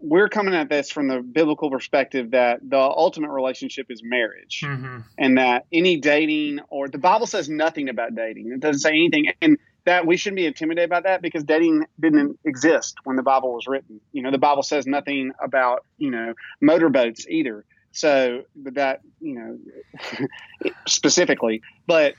we're 0.01 0.29
coming 0.29 0.55
at 0.55 0.69
this 0.69 0.91
from 0.91 1.07
the 1.07 1.21
biblical 1.21 1.71
perspective 1.71 2.33
that 2.33 2.59
the 2.69 2.79
ultimate 2.79 3.31
relationship 3.31 3.87
is 3.91 4.03
marriage, 4.03 4.63
mm-hmm. 4.65 5.01
and 5.17 5.39
that 5.39 5.67
any 5.73 5.99
dating 5.99 6.61
or 6.69 6.89
the 6.89 6.99
Bible 6.99 7.27
says 7.27 7.49
nothing 7.49 7.89
about 7.89 8.15
dating. 8.15 8.51
It 8.53 8.61
doesn't 8.61 8.81
say 8.81 8.91
anything, 8.91 9.33
and 9.41 9.59
that 9.85 10.07
we 10.07 10.17
shouldn't 10.17 10.37
be 10.37 10.47
intimidated 10.47 10.91
by 10.91 11.01
that 11.01 11.23
because 11.23 11.45
dating 11.45 11.87
didn't 12.01 12.39
exist 12.45 12.97
when 13.05 13.17
the 13.17 13.23
Bible 13.23 13.55
was 13.55 13.67
written. 13.67 14.01
You 14.13 14.23
know, 14.23 14.31
the 14.31 14.39
Bible 14.39 14.63
says 14.63 14.87
nothing 14.87 15.33
about 15.41 15.85
you 15.99 16.11
know 16.11 16.35
motorboats 16.61 17.29
either. 17.29 17.65
So 17.99 18.45
that 18.55 19.01
you 19.19 19.35
know 19.35 20.71
specifically, 20.87 21.63
but 21.85 22.15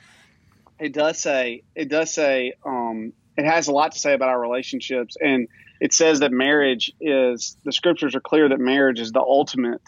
it 0.77 0.91
does 0.91 1.21
say 1.21 1.63
it 1.73 1.87
does 1.87 2.13
say 2.13 2.51
um, 2.65 3.13
it 3.37 3.45
has 3.45 3.69
a 3.69 3.71
lot 3.71 3.93
to 3.93 3.99
say 3.99 4.13
about 4.13 4.27
our 4.27 4.41
relationships, 4.41 5.15
and 5.21 5.47
it 5.79 5.93
says 5.93 6.19
that 6.19 6.33
marriage 6.33 6.91
is 6.99 7.55
the 7.63 7.71
scriptures 7.71 8.13
are 8.13 8.19
clear 8.19 8.49
that 8.49 8.59
marriage 8.59 8.99
is 8.99 9.13
the 9.13 9.21
ultimate 9.21 9.81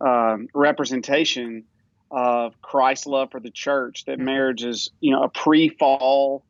um, 0.00 0.48
representation 0.54 1.64
of 2.10 2.58
Christ's 2.62 3.06
love 3.06 3.30
for 3.30 3.38
the 3.38 3.50
church. 3.50 4.06
That 4.06 4.16
mm-hmm. 4.16 4.24
marriage 4.24 4.64
is 4.64 4.88
you 4.98 5.12
know 5.12 5.24
a 5.24 5.28
pre-fall 5.28 6.42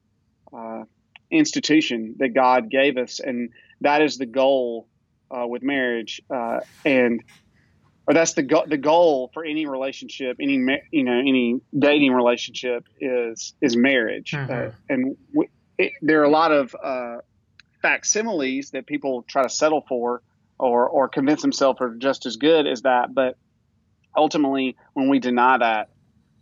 uh, 0.56 0.84
institution 1.32 2.14
that 2.20 2.28
God 2.28 2.70
gave 2.70 2.96
us, 2.96 3.18
and 3.18 3.50
that 3.80 4.02
is 4.02 4.18
the 4.18 4.26
goal 4.26 4.86
uh, 5.32 5.48
with 5.48 5.64
marriage. 5.64 6.22
Uh, 6.30 6.60
and 6.84 7.24
or 8.08 8.14
that's 8.14 8.32
the 8.32 8.42
go- 8.42 8.64
the 8.66 8.78
goal 8.78 9.30
for 9.34 9.44
any 9.44 9.66
relationship, 9.66 10.38
any 10.40 10.54
you 10.90 11.04
know 11.04 11.12
any 11.12 11.60
dating 11.78 12.14
relationship 12.14 12.84
is 12.98 13.52
is 13.60 13.76
marriage, 13.76 14.30
mm-hmm. 14.32 14.50
uh, 14.50 14.72
and 14.88 15.16
w- 15.34 15.50
it, 15.76 15.92
there 16.00 16.22
are 16.22 16.24
a 16.24 16.30
lot 16.30 16.50
of 16.50 16.74
uh, 16.82 17.18
facsimiles 17.82 18.70
that 18.70 18.86
people 18.86 19.24
try 19.28 19.42
to 19.42 19.50
settle 19.50 19.84
for 19.86 20.22
or 20.58 20.88
or 20.88 21.08
convince 21.08 21.42
themselves 21.42 21.78
are 21.82 21.94
just 21.96 22.24
as 22.24 22.36
good 22.36 22.66
as 22.66 22.82
that, 22.82 23.14
but 23.14 23.36
ultimately, 24.16 24.74
when 24.94 25.10
we 25.10 25.18
deny 25.18 25.58
that, 25.58 25.90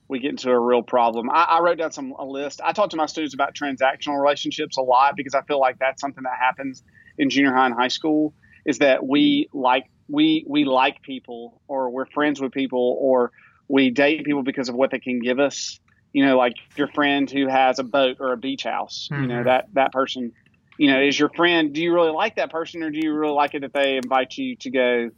we 0.06 0.20
get 0.20 0.30
into 0.30 0.50
a 0.52 0.58
real 0.58 0.82
problem. 0.84 1.28
I, 1.30 1.46
I 1.48 1.60
wrote 1.62 1.78
down 1.78 1.90
some 1.90 2.12
a 2.12 2.24
list. 2.24 2.60
I 2.62 2.74
talk 2.74 2.90
to 2.90 2.96
my 2.96 3.06
students 3.06 3.34
about 3.34 3.56
transactional 3.56 4.22
relationships 4.22 4.76
a 4.76 4.82
lot 4.82 5.16
because 5.16 5.34
I 5.34 5.42
feel 5.42 5.58
like 5.58 5.80
that's 5.80 6.00
something 6.00 6.22
that 6.22 6.38
happens 6.38 6.84
in 7.18 7.28
junior 7.28 7.52
high 7.52 7.66
and 7.66 7.74
high 7.74 7.88
school 7.88 8.34
is 8.64 8.78
that 8.78 9.04
we 9.04 9.48
like 9.52 9.86
we 10.08 10.44
we 10.46 10.64
like 10.64 11.02
people 11.02 11.60
or 11.68 11.90
we're 11.90 12.06
friends 12.06 12.40
with 12.40 12.52
people 12.52 12.96
or 13.00 13.32
we 13.68 13.90
date 13.90 14.24
people 14.24 14.42
because 14.42 14.68
of 14.68 14.74
what 14.74 14.90
they 14.90 14.98
can 14.98 15.18
give 15.20 15.38
us. 15.40 15.80
You 16.12 16.24
know, 16.24 16.38
like 16.38 16.54
your 16.76 16.88
friend 16.88 17.30
who 17.30 17.46
has 17.46 17.78
a 17.78 17.84
boat 17.84 18.18
or 18.20 18.32
a 18.32 18.36
beach 18.36 18.62
house. 18.62 19.08
Mm-hmm. 19.10 19.22
You 19.22 19.28
know 19.28 19.34
mm-hmm. 19.36 19.48
that 19.48 19.68
that 19.74 19.92
person. 19.92 20.32
You 20.78 20.92
know, 20.92 21.00
is 21.00 21.18
your 21.18 21.30
friend? 21.30 21.72
Do 21.72 21.82
you 21.82 21.94
really 21.94 22.10
like 22.10 22.36
that 22.36 22.50
person, 22.50 22.82
or 22.82 22.90
do 22.90 22.98
you 23.02 23.12
really 23.14 23.32
like 23.32 23.54
it 23.54 23.62
that 23.62 23.72
they 23.72 23.96
invite 23.96 24.36
you 24.36 24.56
to 24.56 24.70
go 24.70 25.10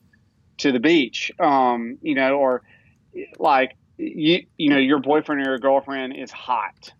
to 0.58 0.72
the 0.72 0.78
beach? 0.78 1.32
Um, 1.40 1.98
you 2.00 2.14
know, 2.14 2.34
or 2.38 2.62
like 3.38 3.76
you 3.96 4.46
you 4.56 4.70
know 4.70 4.78
your 4.78 5.00
boyfriend 5.00 5.42
or 5.42 5.50
your 5.50 5.58
girlfriend 5.58 6.16
is 6.16 6.30
hot, 6.30 6.92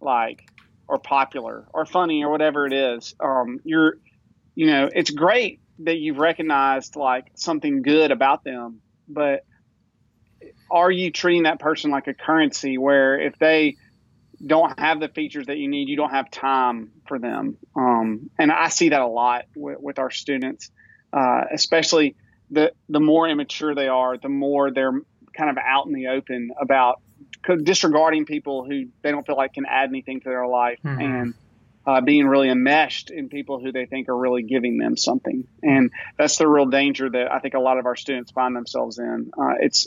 like 0.00 0.50
or 0.88 0.98
popular 0.98 1.66
or 1.74 1.84
funny 1.84 2.24
or 2.24 2.30
whatever 2.30 2.66
it 2.66 2.72
is. 2.72 3.14
Um, 3.20 3.60
you're 3.64 3.98
you 4.54 4.66
know 4.66 4.88
it's 4.92 5.10
great 5.10 5.60
that 5.80 5.96
you've 5.98 6.18
recognized 6.18 6.96
like 6.96 7.32
something 7.34 7.82
good 7.82 8.10
about 8.10 8.44
them, 8.44 8.80
but 9.08 9.44
are 10.70 10.90
you 10.90 11.10
treating 11.10 11.44
that 11.44 11.58
person 11.58 11.90
like 11.90 12.06
a 12.06 12.14
currency 12.14 12.78
where 12.78 13.18
if 13.18 13.38
they 13.38 13.76
don't 14.44 14.78
have 14.78 15.00
the 15.00 15.08
features 15.08 15.46
that 15.46 15.56
you 15.56 15.68
need, 15.68 15.88
you 15.88 15.96
don't 15.96 16.10
have 16.10 16.30
time 16.30 16.92
for 17.06 17.18
them? 17.18 17.56
Um, 17.74 18.30
and 18.38 18.50
I 18.50 18.68
see 18.68 18.90
that 18.90 19.00
a 19.00 19.06
lot 19.06 19.46
with, 19.54 19.80
with 19.80 19.98
our 19.98 20.10
students, 20.10 20.70
uh, 21.12 21.44
especially 21.52 22.16
the 22.50 22.72
the 22.88 23.00
more 23.00 23.28
immature 23.28 23.74
they 23.74 23.88
are, 23.88 24.18
the 24.18 24.28
more 24.28 24.70
they're 24.70 25.00
kind 25.36 25.50
of 25.50 25.58
out 25.58 25.86
in 25.86 25.92
the 25.92 26.08
open 26.08 26.50
about 26.60 27.00
disregarding 27.62 28.24
people 28.24 28.64
who 28.64 28.86
they 29.02 29.10
don't 29.10 29.26
feel 29.26 29.36
like 29.36 29.52
can 29.52 29.66
add 29.66 29.88
anything 29.88 30.20
to 30.20 30.28
their 30.28 30.46
life 30.46 30.78
mm-hmm. 30.84 31.00
and 31.00 31.34
uh, 31.86 32.00
being 32.00 32.26
really 32.26 32.48
enmeshed 32.48 33.10
in 33.10 33.28
people 33.28 33.60
who 33.60 33.70
they 33.70 33.86
think 33.86 34.08
are 34.08 34.16
really 34.16 34.42
giving 34.42 34.78
them 34.78 34.96
something. 34.96 35.46
And 35.62 35.90
that's 36.18 36.36
the 36.36 36.48
real 36.48 36.66
danger 36.66 37.08
that 37.08 37.32
I 37.32 37.38
think 37.38 37.54
a 37.54 37.60
lot 37.60 37.78
of 37.78 37.86
our 37.86 37.96
students 37.96 38.32
find 38.32 38.56
themselves 38.56 38.98
in. 38.98 39.30
Uh, 39.38 39.54
it's, 39.60 39.86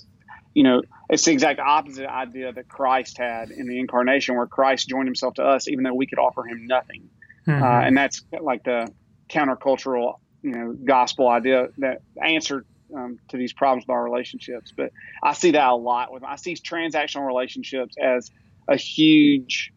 you 0.53 0.63
know, 0.63 0.81
it's 1.09 1.25
the 1.25 1.31
exact 1.31 1.59
opposite 1.59 2.07
idea 2.07 2.53
that 2.53 2.69
Christ 2.69 3.17
had 3.17 3.51
in 3.51 3.67
the 3.67 3.79
incarnation, 3.79 4.35
where 4.35 4.47
Christ 4.47 4.87
joined 4.87 5.07
himself 5.07 5.33
to 5.35 5.43
us, 5.43 5.67
even 5.67 5.83
though 5.83 5.93
we 5.93 6.07
could 6.07 6.19
offer 6.19 6.43
him 6.45 6.65
nothing. 6.67 7.09
Mm-hmm. 7.45 7.63
Uh, 7.63 7.81
and 7.81 7.97
that's 7.97 8.23
like 8.39 8.63
the 8.63 8.87
countercultural, 9.29 10.19
you 10.41 10.51
know, 10.51 10.73
gospel 10.73 11.27
idea 11.27 11.67
that 11.79 12.01
answer 12.23 12.65
um, 12.95 13.19
to 13.27 13.37
these 13.37 13.51
problems 13.51 13.83
with 13.83 13.93
our 13.93 14.03
relationships. 14.03 14.73
But 14.75 14.91
I 15.21 15.33
see 15.33 15.51
that 15.51 15.67
a 15.67 15.75
lot 15.75 16.13
with 16.13 16.23
I 16.23 16.37
see 16.37 16.55
transactional 16.55 17.27
relationships 17.27 17.95
as 18.01 18.31
a 18.67 18.77
huge 18.77 19.73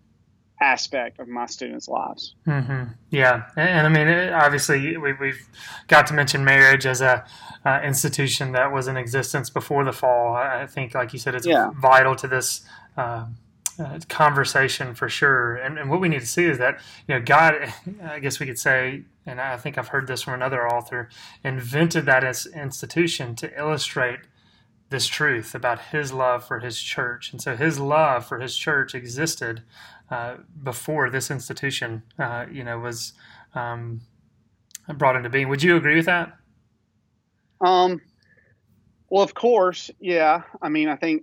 aspect 0.63 1.19
of 1.19 1.29
my 1.29 1.47
students' 1.47 1.89
lives. 1.89 2.35
Mm-hmm. 2.47 2.93
Yeah, 3.11 3.47
and, 3.57 3.69
and, 3.69 3.87
I 3.87 3.91
mean, 3.91 4.33
obviously, 4.33 4.97
we, 4.97 5.11
have 5.11 5.37
got 5.89 6.07
to 6.07 6.15
mention 6.15 6.45
marriage 6.45 6.87
as 6.87 7.01
a 7.01 7.25
uh, 7.65 7.81
institution 7.85 8.53
that 8.53 8.73
was 8.73 8.87
in 8.89 8.97
existence 8.97 9.51
before 9.51 9.85
the 9.85 9.93
fall. 9.93 10.35
I 10.35 10.67
think, 10.67 10.95
like 10.95 11.13
you 11.13 11.19
said, 11.19 11.35
it's 11.35 11.47
yeah. 11.47 11.71
vital 11.81 12.15
to 12.17 12.29
this. 12.29 12.63
Uh, 12.97 13.27
uh, 13.79 13.99
conversation 14.11 14.95
for 14.95 15.09
sure. 15.09 15.57
And, 15.57 15.79
and, 15.79 15.89
what 15.89 15.99
we 15.99 16.11
need 16.11 16.21
to 16.21 16.27
see 16.27 16.45
is 16.45 16.59
that, 16.59 16.79
you 17.09 17.15
know, 17.15 17.23
God, 17.23 17.73
I 18.05 18.19
guess 18.19 18.39
we 18.39 18.45
could 18.45 18.59
say, 18.59 19.05
and 19.25 19.41
I 19.41 19.57
think 19.57 19.79
I've 19.79 19.89
heard 19.89 20.07
this 20.07 20.21
from 20.21 20.35
another 20.35 20.69
author, 20.69 21.09
invented 21.43 22.05
that 22.05 22.23
as 22.23 22.45
institution 22.45 23.35
to 23.37 23.59
illustrate 23.59 24.21
this 24.93 25.09
truth 25.09 25.55
about 25.55 25.81
his 25.91 26.13
love 26.13 26.45
for 26.45 26.61
his 26.61 26.81
church. 26.81 27.33
And 27.33 27.43
so 27.43 27.57
his 27.57 27.81
love 27.81 28.27
for 28.27 28.39
his 28.39 28.57
church 28.57 28.95
existed 28.95 29.63
uh, 30.13 30.37
before 30.63 31.09
this 31.09 31.31
institution, 31.31 32.03
uh, 32.19 32.45
you 32.53 32.63
know, 32.63 32.79
was 32.79 33.15
um, 33.55 34.03
brought 34.99 35.17
into 35.17 35.31
being. 35.31 35.49
Would 35.49 35.63
you 35.63 35.75
agree 35.77 35.97
with 35.97 36.05
that? 36.05 36.35
Um, 37.63 37.99
well, 39.09 39.23
of 39.23 39.33
course, 39.33 39.91
yeah. 40.01 40.43
I 40.61 40.69
mean, 40.69 40.91
I 40.91 40.97
think 40.97 41.23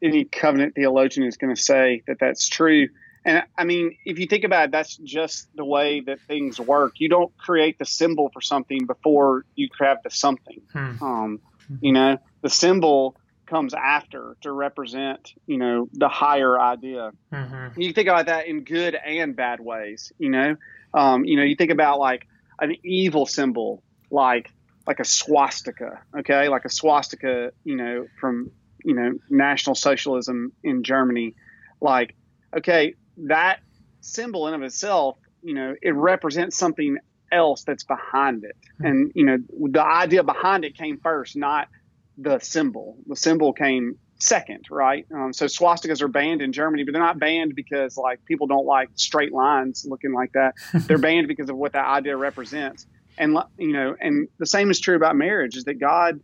any 0.00 0.24
covenant 0.26 0.76
theologian 0.76 1.26
is 1.26 1.36
going 1.36 1.56
to 1.56 1.60
say 1.60 2.04
that 2.06 2.18
that's 2.20 2.48
true. 2.48 2.88
And 3.24 3.42
I 3.58 3.64
mean, 3.64 3.96
if 4.04 4.20
you 4.20 4.26
think 4.26 4.44
about 4.44 4.66
it, 4.66 4.70
that's 4.70 4.96
just 4.98 5.48
the 5.56 5.64
way 5.64 6.00
that 6.02 6.20
things 6.20 6.60
work. 6.60 7.00
You 7.00 7.08
don't 7.08 7.36
create 7.36 7.80
the 7.80 7.84
symbol 7.84 8.30
for 8.32 8.40
something 8.40 8.86
before 8.86 9.44
you 9.56 9.68
have 9.80 9.98
the 10.04 10.10
something. 10.10 10.60
Hmm. 10.72 11.02
Um, 11.02 11.40
you 11.80 11.90
know, 11.90 12.18
the 12.42 12.50
symbol 12.50 13.16
comes 13.46 13.74
after 13.74 14.36
to 14.42 14.52
represent, 14.52 15.34
you 15.46 15.58
know, 15.58 15.88
the 15.92 16.08
higher 16.08 16.58
idea. 16.58 17.10
Mm-hmm. 17.32 17.80
You 17.80 17.92
think 17.92 18.08
about 18.08 18.26
that 18.26 18.46
in 18.46 18.64
good 18.64 18.94
and 18.94 19.36
bad 19.36 19.60
ways. 19.60 20.12
You 20.18 20.30
know, 20.30 20.56
um, 20.92 21.24
you 21.24 21.36
know, 21.36 21.42
you 21.42 21.56
think 21.56 21.70
about 21.70 21.98
like 21.98 22.26
an 22.60 22.76
evil 22.84 23.26
symbol, 23.26 23.82
like 24.10 24.52
like 24.86 25.00
a 25.00 25.04
swastika. 25.04 26.00
Okay, 26.18 26.48
like 26.48 26.64
a 26.64 26.70
swastika. 26.70 27.52
You 27.64 27.76
know, 27.76 28.06
from 28.20 28.50
you 28.84 28.94
know 28.94 29.12
National 29.30 29.74
Socialism 29.74 30.52
in 30.62 30.82
Germany. 30.82 31.34
Like, 31.80 32.14
okay, 32.56 32.94
that 33.18 33.60
symbol 34.00 34.48
in 34.48 34.54
of 34.54 34.62
itself, 34.62 35.18
you 35.42 35.54
know, 35.54 35.74
it 35.82 35.90
represents 35.90 36.56
something 36.56 36.96
else 37.30 37.64
that's 37.64 37.84
behind 37.84 38.44
it, 38.44 38.56
mm-hmm. 38.74 38.86
and 38.86 39.12
you 39.14 39.24
know, 39.24 39.38
the 39.68 39.84
idea 39.84 40.22
behind 40.22 40.64
it 40.64 40.76
came 40.76 40.98
first, 40.98 41.36
not 41.36 41.68
the 42.16 42.38
symbol. 42.38 42.96
The 43.06 43.16
symbol 43.16 43.52
came 43.52 43.98
second, 44.18 44.66
right? 44.70 45.06
Um, 45.14 45.32
so 45.32 45.46
swastikas 45.46 46.02
are 46.02 46.08
banned 46.08 46.42
in 46.42 46.52
Germany, 46.52 46.84
but 46.84 46.92
they're 46.92 47.02
not 47.02 47.18
banned 47.18 47.54
because 47.54 47.96
like 47.96 48.24
people 48.24 48.46
don't 48.46 48.66
like 48.66 48.90
straight 48.94 49.32
lines 49.32 49.84
looking 49.88 50.12
like 50.12 50.32
that. 50.32 50.54
they're 50.86 50.98
banned 50.98 51.28
because 51.28 51.50
of 51.50 51.56
what 51.56 51.72
that 51.72 51.86
idea 51.86 52.16
represents. 52.16 52.86
And 53.16 53.38
you 53.58 53.72
know, 53.72 53.96
and 53.98 54.28
the 54.38 54.46
same 54.46 54.70
is 54.70 54.80
true 54.80 54.96
about 54.96 55.14
marriage: 55.16 55.56
is 55.56 55.64
that 55.64 55.78
God 55.78 56.20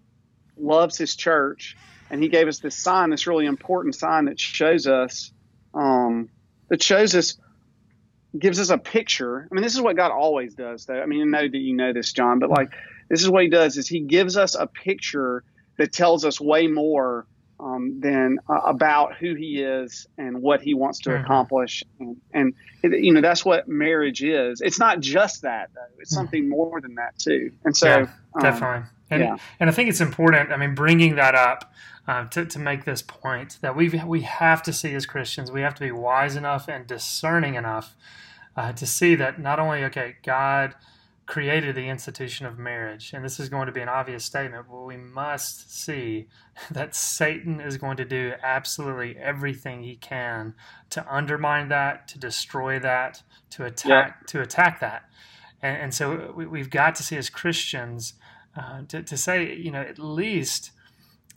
loves 0.56 0.98
His 0.98 1.14
church, 1.14 1.76
and 2.10 2.22
He 2.22 2.28
gave 2.28 2.48
us 2.48 2.58
this 2.58 2.76
sign, 2.76 3.10
this 3.10 3.26
really 3.26 3.46
important 3.46 3.94
sign 3.94 4.24
that 4.24 4.40
shows 4.40 4.86
us, 4.86 5.32
um, 5.72 6.30
that 6.68 6.82
shows 6.82 7.14
us, 7.14 7.36
gives 8.36 8.58
us 8.58 8.70
a 8.70 8.78
picture. 8.78 9.48
I 9.50 9.54
mean, 9.54 9.62
this 9.62 9.74
is 9.74 9.80
what 9.80 9.96
God 9.96 10.10
always 10.10 10.54
does, 10.54 10.84
though. 10.86 11.00
I 11.00 11.06
mean, 11.06 11.22
I 11.22 11.42
know 11.42 11.48
that 11.48 11.56
you 11.56 11.76
know 11.76 11.92
this, 11.92 12.12
John, 12.12 12.40
but 12.40 12.50
like 12.50 12.70
this 13.08 13.22
is 13.22 13.30
what 13.30 13.44
He 13.44 13.50
does: 13.50 13.76
is 13.76 13.86
He 13.86 14.00
gives 14.00 14.36
us 14.36 14.56
a 14.56 14.66
picture 14.66 15.44
that 15.80 15.94
tells 15.94 16.26
us 16.26 16.38
way 16.38 16.66
more 16.66 17.26
um, 17.58 18.00
than 18.00 18.38
uh, 18.50 18.60
about 18.66 19.16
who 19.16 19.34
he 19.34 19.62
is 19.62 20.06
and 20.18 20.42
what 20.42 20.60
he 20.60 20.74
wants 20.74 20.98
to 20.98 21.08
mm-hmm. 21.08 21.24
accomplish. 21.24 21.82
And, 21.98 22.20
and 22.34 22.52
it, 22.82 23.02
you 23.02 23.14
know, 23.14 23.22
that's 23.22 23.46
what 23.46 23.66
marriage 23.66 24.22
is. 24.22 24.60
It's 24.60 24.78
not 24.78 25.00
just 25.00 25.40
that, 25.40 25.70
though. 25.74 25.80
It's 25.98 26.12
mm-hmm. 26.12 26.20
something 26.20 26.48
more 26.50 26.82
than 26.82 26.96
that, 26.96 27.18
too. 27.18 27.50
And 27.64 27.74
so, 27.74 27.88
yeah, 27.88 28.08
um, 28.34 28.42
definitely. 28.42 28.90
And, 29.08 29.22
yeah. 29.22 29.36
and 29.58 29.70
I 29.70 29.72
think 29.72 29.88
it's 29.88 30.02
important, 30.02 30.52
I 30.52 30.58
mean, 30.58 30.74
bringing 30.74 31.14
that 31.14 31.34
up 31.34 31.72
uh, 32.06 32.26
to, 32.26 32.44
to 32.44 32.58
make 32.58 32.84
this 32.84 33.00
point 33.00 33.56
that 33.62 33.74
we 33.74 33.88
we 33.88 34.20
have 34.20 34.62
to 34.64 34.74
see 34.74 34.92
as 34.94 35.06
Christians, 35.06 35.50
we 35.50 35.62
have 35.62 35.74
to 35.76 35.80
be 35.80 35.92
wise 35.92 36.36
enough 36.36 36.68
and 36.68 36.86
discerning 36.86 37.54
enough 37.54 37.96
uh, 38.54 38.72
to 38.74 38.86
see 38.86 39.14
that 39.14 39.40
not 39.40 39.58
only, 39.58 39.82
okay, 39.84 40.16
God– 40.22 40.74
created 41.30 41.76
the 41.76 41.88
institution 41.88 42.44
of 42.44 42.58
marriage. 42.58 43.12
And 43.12 43.24
this 43.24 43.38
is 43.38 43.48
going 43.48 43.66
to 43.66 43.72
be 43.72 43.80
an 43.80 43.88
obvious 43.88 44.24
statement, 44.24 44.66
but 44.68 44.82
we 44.82 44.96
must 44.96 45.72
see 45.72 46.26
that 46.72 46.92
Satan 46.96 47.60
is 47.60 47.76
going 47.76 47.96
to 47.98 48.04
do 48.04 48.32
absolutely 48.42 49.16
everything 49.16 49.84
he 49.84 49.94
can 49.94 50.54
to 50.90 51.06
undermine 51.08 51.68
that, 51.68 52.08
to 52.08 52.18
destroy 52.18 52.80
that, 52.80 53.22
to 53.50 53.64
attack 53.64 54.16
yeah. 54.20 54.26
to 54.26 54.42
attack 54.42 54.80
that. 54.80 55.04
And, 55.62 55.76
and 55.76 55.94
so 55.94 56.34
we, 56.34 56.58
have 56.58 56.70
got 56.70 56.96
to 56.96 57.04
see 57.04 57.16
as 57.16 57.30
Christians 57.30 58.14
uh, 58.56 58.82
to, 58.88 59.04
to 59.04 59.16
say, 59.16 59.54
you 59.54 59.70
know, 59.70 59.82
at 59.82 60.00
least 60.00 60.72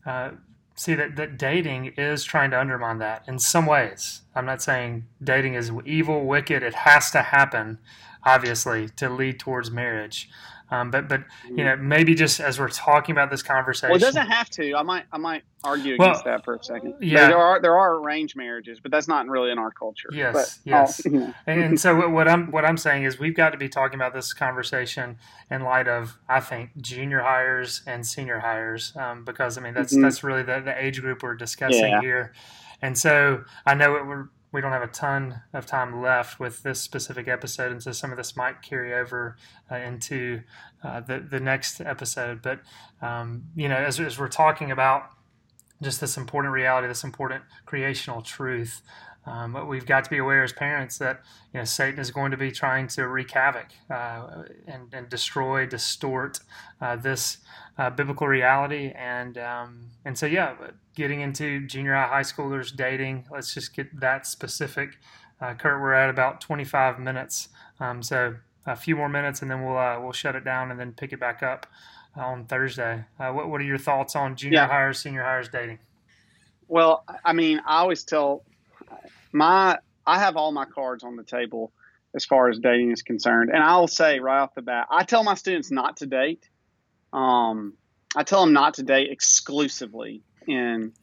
uh, 0.07 0.31
see 0.73 0.95
that, 0.95 1.17
that 1.17 1.37
dating 1.37 1.93
is 1.97 2.23
trying 2.23 2.49
to 2.49 2.59
undermine 2.59 2.97
that 2.97 3.25
in 3.27 3.37
some 3.37 3.67
ways. 3.67 4.21
I'm 4.33 4.47
not 4.47 4.63
saying 4.63 5.05
dating 5.23 5.53
is 5.53 5.71
evil, 5.85 6.25
wicked, 6.25 6.63
it 6.63 6.73
has 6.73 7.11
to 7.11 7.21
happen 7.21 7.77
obviously, 8.25 8.89
to 8.89 9.09
lead 9.09 9.39
towards 9.39 9.71
marriage. 9.71 10.29
Um, 10.73 10.89
but 10.89 11.07
but 11.07 11.23
you 11.47 11.63
know 11.63 11.75
maybe 11.75 12.15
just 12.15 12.39
as 12.39 12.59
we're 12.59 12.67
talking 12.67 13.13
about 13.13 13.29
this 13.29 13.43
conversation, 13.43 13.89
well, 13.91 13.97
it 13.97 14.01
doesn't 14.01 14.25
have 14.25 14.49
to. 14.51 14.73
I 14.75 14.81
might 14.81 15.03
I 15.11 15.19
might 15.19 15.43
argue 15.63 15.93
against 15.93 16.25
well, 16.25 16.37
that 16.37 16.43
for 16.43 16.55
a 16.55 16.63
second. 16.63 16.95
Yeah, 16.99 17.27
there 17.27 17.37
are 17.37 17.61
there 17.61 17.77
are 17.77 17.97
arranged 17.97 18.35
marriages, 18.35 18.79
but 18.79 18.89
that's 18.89 19.07
not 19.07 19.27
really 19.27 19.51
in 19.51 19.59
our 19.59 19.69
culture. 19.69 20.09
Yes, 20.11 20.33
but, 20.33 20.59
yes. 20.63 21.05
and, 21.05 21.33
and 21.45 21.79
so 21.79 22.09
what 22.09 22.27
I'm 22.27 22.49
what 22.49 22.65
I'm 22.65 22.77
saying 22.77 23.03
is 23.03 23.19
we've 23.19 23.35
got 23.35 23.51
to 23.51 23.57
be 23.57 23.69
talking 23.69 23.99
about 23.99 24.15
this 24.15 24.33
conversation 24.33 25.17
in 25.51 25.61
light 25.61 25.87
of 25.87 26.17
I 26.27 26.39
think 26.39 26.71
junior 26.81 27.19
hires 27.19 27.83
and 27.85 28.03
senior 28.03 28.39
hires 28.39 28.93
um, 28.95 29.25
because 29.25 29.59
I 29.59 29.61
mean 29.61 29.75
that's 29.75 29.93
mm-hmm. 29.93 30.01
that's 30.01 30.23
really 30.23 30.41
the, 30.41 30.59
the 30.59 30.83
age 30.83 31.01
group 31.01 31.21
we're 31.21 31.35
discussing 31.35 31.89
yeah. 31.89 32.01
here, 32.01 32.33
and 32.81 32.97
so 32.97 33.43
I 33.63 33.75
know 33.75 33.95
it, 33.95 34.07
we're 34.07 34.29
we 34.53 34.61
don't 34.61 34.71
have 34.71 34.83
a 34.83 34.87
ton 34.87 35.41
of 35.51 35.65
time 35.65 36.01
left 36.01 36.39
with 36.39 36.61
this 36.61 36.79
specific 36.79 37.27
episode, 37.27 37.71
and 37.71 37.81
so 37.81 37.91
some 37.91 38.11
of 38.11 38.17
this 38.17 38.37
might 38.37 38.61
carry 38.61 38.93
over 38.93 39.35
uh, 39.69 39.75
into 39.75 40.41
uh, 40.83 41.01
the 41.01 41.19
the 41.19 41.39
next 41.39 41.81
episode. 41.81 42.41
But 42.41 42.59
um, 43.01 43.45
you 43.55 43.67
know, 43.67 43.75
as, 43.75 43.99
as 43.99 44.19
we're 44.19 44.29
talking 44.29 44.71
about 44.71 45.09
just 45.81 45.99
this 45.99 46.15
important 46.15 46.53
reality, 46.53 46.87
this 46.87 47.03
important 47.03 47.43
creational 47.65 48.21
truth, 48.21 48.81
Um, 49.25 49.53
but 49.53 49.67
we've 49.67 49.85
got 49.85 50.03
to 50.03 50.09
be 50.09 50.17
aware 50.17 50.43
as 50.43 50.51
parents 50.51 50.97
that 50.97 51.21
you 51.53 51.59
know 51.59 51.63
Satan 51.63 51.99
is 51.99 52.11
going 52.11 52.31
to 52.31 52.37
be 52.37 52.51
trying 52.51 52.87
to 52.89 53.07
wreak 53.07 53.31
havoc 53.31 53.67
uh, 53.89 54.43
and, 54.67 54.93
and 54.93 55.07
destroy, 55.07 55.65
distort 55.65 56.39
uh, 56.81 56.97
this 56.97 57.37
uh, 57.77 57.89
biblical 57.89 58.27
reality, 58.27 58.91
and 58.95 59.37
um, 59.37 59.91
and 60.03 60.17
so 60.17 60.25
yeah, 60.25 60.55
getting 60.95 61.21
into 61.21 61.65
junior 61.65 61.95
high, 61.95 62.07
high 62.07 62.21
schoolers 62.21 62.75
dating. 62.75 63.25
Let's 63.31 63.53
just 63.53 63.75
get 63.75 63.99
that 63.99 64.27
specific. 64.27 64.97
Uh, 65.39 65.53
Kurt, 65.53 65.81
we're 65.81 65.93
at 65.93 66.09
about 66.09 66.39
25 66.39 66.99
minutes, 66.99 67.49
um, 67.79 68.03
so 68.03 68.35
a 68.65 68.75
few 68.75 68.95
more 68.95 69.09
minutes, 69.09 69.41
and 69.41 69.49
then 69.49 69.65
we'll 69.65 69.77
uh, 69.77 69.99
we'll 70.01 70.11
shut 70.11 70.35
it 70.35 70.43
down 70.43 70.69
and 70.69 70.79
then 70.79 70.91
pick 70.91 71.13
it 71.13 71.19
back 71.19 71.41
up 71.41 71.65
on 72.15 72.45
Thursday. 72.45 73.05
Uh, 73.19 73.31
what 73.31 73.49
what 73.49 73.61
are 73.61 73.65
your 73.65 73.77
thoughts 73.77 74.15
on 74.15 74.35
junior 74.35 74.59
yeah. 74.59 74.67
hires, 74.67 74.99
senior 74.99 75.23
hires 75.23 75.47
dating? 75.47 75.79
Well, 76.67 77.03
I 77.23 77.33
mean, 77.33 77.61
I 77.65 77.79
always 77.79 78.03
tell 78.03 78.43
my 79.31 79.77
I 80.05 80.19
have 80.19 80.35
all 80.35 80.51
my 80.51 80.65
cards 80.65 81.03
on 81.03 81.15
the 81.15 81.23
table 81.23 81.71
as 82.15 82.25
far 82.25 82.49
as 82.49 82.59
dating 82.59 82.91
is 82.91 83.01
concerned, 83.01 83.49
and 83.49 83.63
I'll 83.63 83.87
say 83.87 84.19
right 84.19 84.41
off 84.41 84.53
the 84.55 84.61
bat, 84.61 84.87
I 84.91 85.03
tell 85.03 85.23
my 85.23 85.35
students 85.35 85.71
not 85.71 85.97
to 85.97 86.05
date. 86.05 86.47
Um, 87.11 87.73
I 88.15 88.23
tell 88.23 88.41
them 88.41 88.53
not 88.53 88.75
to 88.75 88.83
date 88.83 89.11
exclusively 89.11 90.21
in 90.47 90.93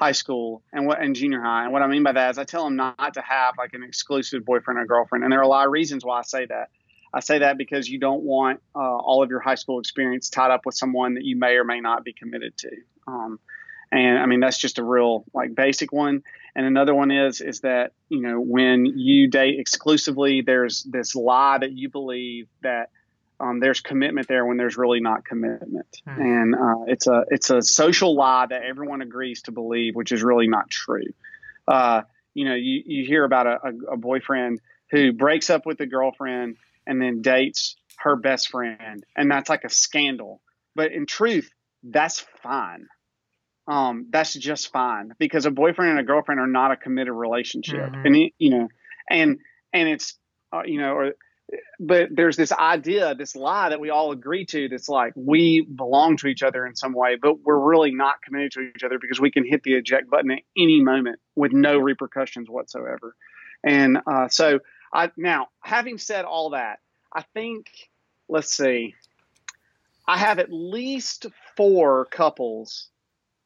high 0.00 0.12
school 0.12 0.62
and 0.72 0.86
what 0.86 1.00
and 1.00 1.14
junior 1.14 1.42
high. 1.42 1.64
And 1.64 1.72
what 1.72 1.82
I 1.82 1.86
mean 1.86 2.02
by 2.02 2.12
that 2.12 2.30
is 2.30 2.38
I 2.38 2.44
tell 2.44 2.64
them 2.64 2.76
not 2.76 3.14
to 3.14 3.20
have 3.20 3.54
like 3.58 3.74
an 3.74 3.82
exclusive 3.82 4.44
boyfriend 4.44 4.80
or 4.80 4.86
girlfriend. 4.86 5.24
And 5.24 5.32
there 5.32 5.38
are 5.38 5.44
a 5.44 5.48
lot 5.48 5.66
of 5.66 5.72
reasons 5.72 6.04
why 6.04 6.18
I 6.18 6.22
say 6.22 6.46
that. 6.46 6.70
I 7.12 7.20
say 7.20 7.40
that 7.40 7.58
because 7.58 7.88
you 7.88 7.98
don't 7.98 8.22
want 8.22 8.60
uh, 8.74 8.78
all 8.78 9.22
of 9.22 9.30
your 9.30 9.40
high 9.40 9.56
school 9.56 9.78
experience 9.78 10.30
tied 10.30 10.50
up 10.50 10.64
with 10.64 10.74
someone 10.74 11.14
that 11.14 11.24
you 11.24 11.36
may 11.36 11.56
or 11.56 11.64
may 11.64 11.80
not 11.80 12.04
be 12.04 12.12
committed 12.12 12.56
to. 12.58 12.70
Um, 13.06 13.40
and 13.92 14.18
I 14.18 14.26
mean 14.26 14.40
that's 14.40 14.58
just 14.58 14.78
a 14.78 14.84
real 14.84 15.24
like 15.34 15.54
basic 15.54 15.92
one. 15.92 16.22
And 16.54 16.66
another 16.66 16.94
one 16.94 17.10
is 17.10 17.40
is 17.40 17.60
that 17.60 17.92
you 18.08 18.20
know 18.20 18.40
when 18.40 18.86
you 18.86 19.28
date 19.28 19.58
exclusively, 19.58 20.42
there's 20.42 20.82
this 20.82 21.14
lie 21.14 21.58
that 21.58 21.72
you 21.72 21.88
believe 21.88 22.48
that 22.62 22.90
um, 23.38 23.60
there's 23.60 23.80
commitment 23.80 24.28
there 24.28 24.44
when 24.44 24.56
there's 24.56 24.76
really 24.76 25.00
not 25.00 25.24
commitment, 25.24 26.00
hmm. 26.06 26.20
and 26.20 26.54
uh, 26.54 26.84
it's 26.86 27.06
a 27.06 27.24
it's 27.28 27.50
a 27.50 27.62
social 27.62 28.14
lie 28.14 28.46
that 28.46 28.62
everyone 28.62 29.00
agrees 29.00 29.42
to 29.42 29.52
believe, 29.52 29.94
which 29.94 30.12
is 30.12 30.22
really 30.22 30.48
not 30.48 30.68
true. 30.68 31.06
Uh, 31.66 32.02
you 32.34 32.44
know, 32.44 32.54
you, 32.54 32.82
you 32.84 33.06
hear 33.06 33.24
about 33.24 33.46
a, 33.46 33.58
a, 33.64 33.92
a 33.92 33.96
boyfriend 33.96 34.60
who 34.90 35.12
breaks 35.12 35.50
up 35.50 35.66
with 35.66 35.80
a 35.80 35.86
girlfriend 35.86 36.56
and 36.86 37.00
then 37.00 37.22
dates 37.22 37.76
her 37.98 38.16
best 38.16 38.50
friend, 38.50 39.04
and 39.16 39.30
that's 39.30 39.48
like 39.48 39.64
a 39.64 39.70
scandal. 39.70 40.40
But 40.74 40.92
in 40.92 41.06
truth, 41.06 41.50
that's 41.82 42.20
fine. 42.42 42.88
Um, 43.66 44.06
that's 44.10 44.34
just 44.34 44.72
fine 44.72 45.12
because 45.18 45.46
a 45.46 45.50
boyfriend 45.50 45.92
and 45.92 46.00
a 46.00 46.04
girlfriend 46.04 46.40
are 46.40 46.46
not 46.46 46.72
a 46.72 46.76
committed 46.76 47.12
relationship, 47.12 47.92
mm-hmm. 47.92 48.06
and 48.06 48.30
you 48.38 48.50
know, 48.50 48.68
and 49.08 49.38
and 49.72 49.88
it's 49.88 50.18
uh, 50.52 50.62
you 50.64 50.80
know, 50.80 50.92
or 50.92 51.12
but 51.78 52.08
there's 52.12 52.36
this 52.36 52.52
idea, 52.52 53.14
this 53.14 53.34
lie 53.34 53.70
that 53.70 53.80
we 53.80 53.90
all 53.90 54.12
agree 54.12 54.44
to 54.46 54.68
that's 54.68 54.88
like 54.88 55.12
we 55.16 55.62
belong 55.62 56.16
to 56.18 56.26
each 56.26 56.42
other 56.42 56.66
in 56.66 56.76
some 56.76 56.92
way, 56.92 57.16
but 57.20 57.40
we're 57.40 57.58
really 57.58 57.92
not 57.92 58.22
committed 58.22 58.52
to 58.52 58.60
each 58.60 58.84
other 58.84 58.98
because 59.00 59.20
we 59.20 59.30
can 59.30 59.44
hit 59.44 59.62
the 59.62 59.74
eject 59.74 60.08
button 60.10 60.30
at 60.30 60.42
any 60.56 60.80
moment 60.80 61.18
with 61.34 61.52
no 61.52 61.78
repercussions 61.78 62.48
whatsoever. 62.48 63.14
And 63.64 63.98
uh, 64.06 64.28
so 64.28 64.60
I 64.92 65.10
now, 65.16 65.48
having 65.60 65.98
said 65.98 66.24
all 66.24 66.50
that, 66.50 66.78
I 67.12 67.22
think 67.34 67.66
let's 68.28 68.56
see, 68.56 68.94
I 70.06 70.18
have 70.18 70.38
at 70.38 70.52
least 70.52 71.26
four 71.56 72.06
couples 72.06 72.89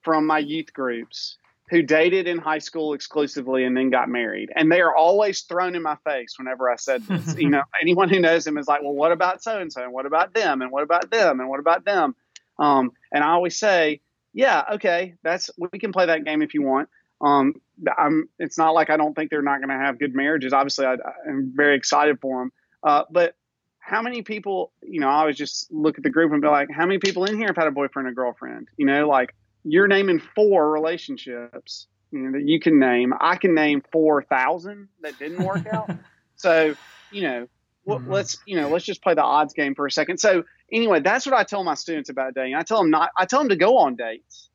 from 0.04 0.26
my 0.26 0.38
youth 0.38 0.72
groups 0.72 1.38
who 1.70 1.82
dated 1.82 2.28
in 2.28 2.38
high 2.38 2.58
school 2.58 2.92
exclusively 2.92 3.64
and 3.64 3.76
then 3.76 3.90
got 3.90 4.08
married. 4.08 4.50
And 4.54 4.70
they 4.70 4.80
are 4.80 4.94
always 4.94 5.40
thrown 5.42 5.74
in 5.74 5.82
my 5.82 5.96
face 6.04 6.38
whenever 6.38 6.70
I 6.70 6.76
said 6.76 7.02
this. 7.06 7.34
you 7.38 7.48
know, 7.48 7.62
anyone 7.80 8.08
who 8.08 8.20
knows 8.20 8.44
them 8.44 8.58
is 8.58 8.68
like, 8.68 8.82
well, 8.82 8.92
what 8.92 9.12
about 9.12 9.42
so 9.42 9.58
and 9.58 9.72
so? 9.72 9.82
And 9.82 9.92
what 9.92 10.06
about 10.06 10.34
them? 10.34 10.60
And 10.60 10.70
what 10.70 10.82
about 10.82 11.10
them? 11.10 11.40
And 11.40 11.48
what 11.48 11.60
about 11.60 11.84
them? 11.84 12.14
Um, 12.58 12.92
and 13.12 13.24
I 13.24 13.30
always 13.30 13.56
say, 13.56 14.02
yeah, 14.32 14.62
okay, 14.74 15.14
that's 15.22 15.50
we 15.56 15.78
can 15.78 15.92
play 15.92 16.06
that 16.06 16.24
game 16.24 16.42
if 16.42 16.54
you 16.54 16.62
want. 16.62 16.88
Um, 17.20 17.54
I'm, 17.96 18.28
it's 18.38 18.58
not 18.58 18.74
like 18.74 18.90
I 18.90 18.96
don't 18.96 19.14
think 19.14 19.30
they're 19.30 19.42
not 19.42 19.58
going 19.58 19.70
to 19.70 19.82
have 19.84 19.98
good 19.98 20.14
marriages. 20.14 20.52
Obviously, 20.52 20.84
I, 20.84 20.96
am 21.26 21.52
very 21.54 21.76
excited 21.76 22.20
for 22.20 22.40
them. 22.40 22.52
Uh, 22.82 23.04
but 23.10 23.34
how 23.78 24.02
many 24.02 24.22
people, 24.22 24.72
you 24.82 25.00
know, 25.00 25.08
I 25.08 25.20
always 25.20 25.36
just 25.36 25.72
look 25.72 25.96
at 25.96 26.04
the 26.04 26.10
group 26.10 26.32
and 26.32 26.42
be 26.42 26.48
like, 26.48 26.68
how 26.70 26.84
many 26.84 26.98
people 26.98 27.24
in 27.24 27.36
here 27.38 27.46
have 27.46 27.56
had 27.56 27.66
a 27.66 27.70
boyfriend 27.70 28.08
or 28.08 28.12
girlfriend? 28.12 28.68
You 28.76 28.86
know, 28.86 29.08
like 29.08 29.34
you're 29.64 29.88
naming 29.88 30.20
four 30.34 30.70
relationships 30.70 31.86
you 32.14 32.20
know, 32.20 32.38
that 32.38 32.46
you 32.46 32.60
can 32.60 32.78
name. 32.78 33.12
I 33.20 33.36
can 33.36 33.54
name 33.54 33.82
four 33.90 34.22
thousand 34.22 34.88
that 35.02 35.18
didn't 35.18 35.44
work 35.44 35.66
out. 35.66 35.90
so, 36.36 36.76
you 37.10 37.22
know, 37.22 37.48
mm-hmm. 37.88 38.12
let's 38.12 38.38
you 38.46 38.56
know, 38.56 38.68
let's 38.68 38.84
just 38.84 39.02
play 39.02 39.14
the 39.14 39.22
odds 39.22 39.52
game 39.52 39.74
for 39.74 39.84
a 39.84 39.90
second. 39.90 40.18
So, 40.18 40.44
anyway, 40.70 41.00
that's 41.00 41.26
what 41.26 41.34
I 41.34 41.42
tell 41.42 41.64
my 41.64 41.74
students 41.74 42.10
about 42.10 42.34
dating. 42.34 42.54
I 42.54 42.62
tell 42.62 42.78
them 42.78 42.90
not. 42.90 43.10
I 43.18 43.24
tell 43.24 43.40
them 43.40 43.48
to 43.48 43.56
go 43.56 43.78
on 43.78 43.96
dates. 43.96 44.48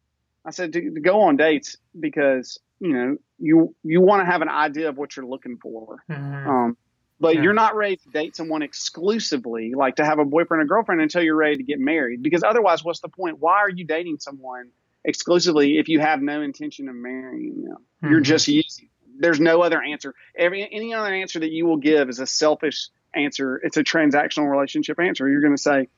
I 0.46 0.52
said 0.52 0.72
to, 0.74 0.92
to 0.92 1.02
go 1.02 1.22
on 1.22 1.36
dates 1.36 1.76
because 2.00 2.60
you 2.80 2.94
know 2.94 3.18
you 3.40 3.76
you 3.84 4.00
want 4.00 4.22
to 4.22 4.26
have 4.26 4.42
an 4.42 4.50
idea 4.50 4.88
of 4.88 4.98
what 4.98 5.18
you're 5.18 5.26
looking 5.26 5.58
for. 5.58 6.02
Mm-hmm. 6.10 6.50
Um, 6.50 6.78
but 7.20 7.36
yeah. 7.36 7.42
you're 7.42 7.54
not 7.54 7.76
ready 7.76 7.98
to 7.98 8.10
date 8.10 8.38
someone 8.38 8.62
exclusively, 8.62 9.74
like 9.76 9.98
to 9.98 10.06
have 10.06 10.20
a 10.20 10.26
boyfriend 10.26 10.64
or 10.64 10.66
girlfriend 10.66 11.02
until 11.02 11.22
you're 11.22 11.36
ready 11.36 11.58
to 11.58 11.64
get 11.64 11.78
married. 11.78 12.24
Because 12.24 12.44
otherwise, 12.44 12.86
what's 12.86 13.02
the 13.02 13.10
point? 13.10 13.40
Why 13.40 13.58
are 13.58 13.70
you 13.70 13.84
dating 13.84 14.20
someone 14.20 14.70
exclusively 15.10 15.78
if 15.78 15.90
you 15.90 16.00
have 16.00 16.22
no 16.22 16.42
intention 16.42 16.88
of 16.88 16.96
marrying 16.96 17.64
them. 17.64 17.78
Mm-hmm. 18.04 18.12
You're 18.12 18.22
just 18.22 18.48
using. 18.48 18.90
There's 19.18 19.40
no 19.40 19.62
other 19.62 19.82
answer. 19.82 20.16
Every 20.38 20.68
any 20.72 20.94
other 20.94 21.14
answer 21.14 21.40
that 21.40 21.52
you 21.52 21.66
will 21.66 21.78
give 21.78 22.10
is 22.10 22.20
a 22.20 22.26
selfish 22.26 22.88
answer. 23.14 23.58
It's 23.58 23.78
a 23.78 23.84
transactional 23.84 24.50
relationship 24.50 25.00
answer. 25.00 25.28
You're 25.30 25.42
going 25.42 25.56
to 25.56 25.62
say 25.62 25.90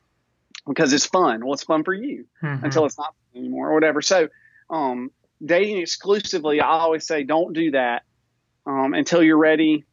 because 0.68 0.94
it's 0.94 1.06
fun. 1.06 1.44
Well, 1.44 1.54
it's 1.54 1.64
fun 1.64 1.84
for 1.84 1.94
you 1.94 2.26
mm-hmm. 2.44 2.66
until 2.66 2.86
it's 2.86 2.98
not 2.98 3.14
fun 3.34 3.44
anymore 3.44 3.70
or 3.70 3.74
whatever. 3.76 4.02
So, 4.02 4.30
um, 4.70 5.12
dating 5.44 5.78
exclusively, 5.78 6.62
I 6.62 6.68
always 6.68 7.06
say 7.06 7.24
don't 7.24 7.54
do 7.54 7.72
that 7.72 8.04
um, 8.66 8.94
until 8.94 9.22
you're 9.22 9.38
ready. 9.38 9.86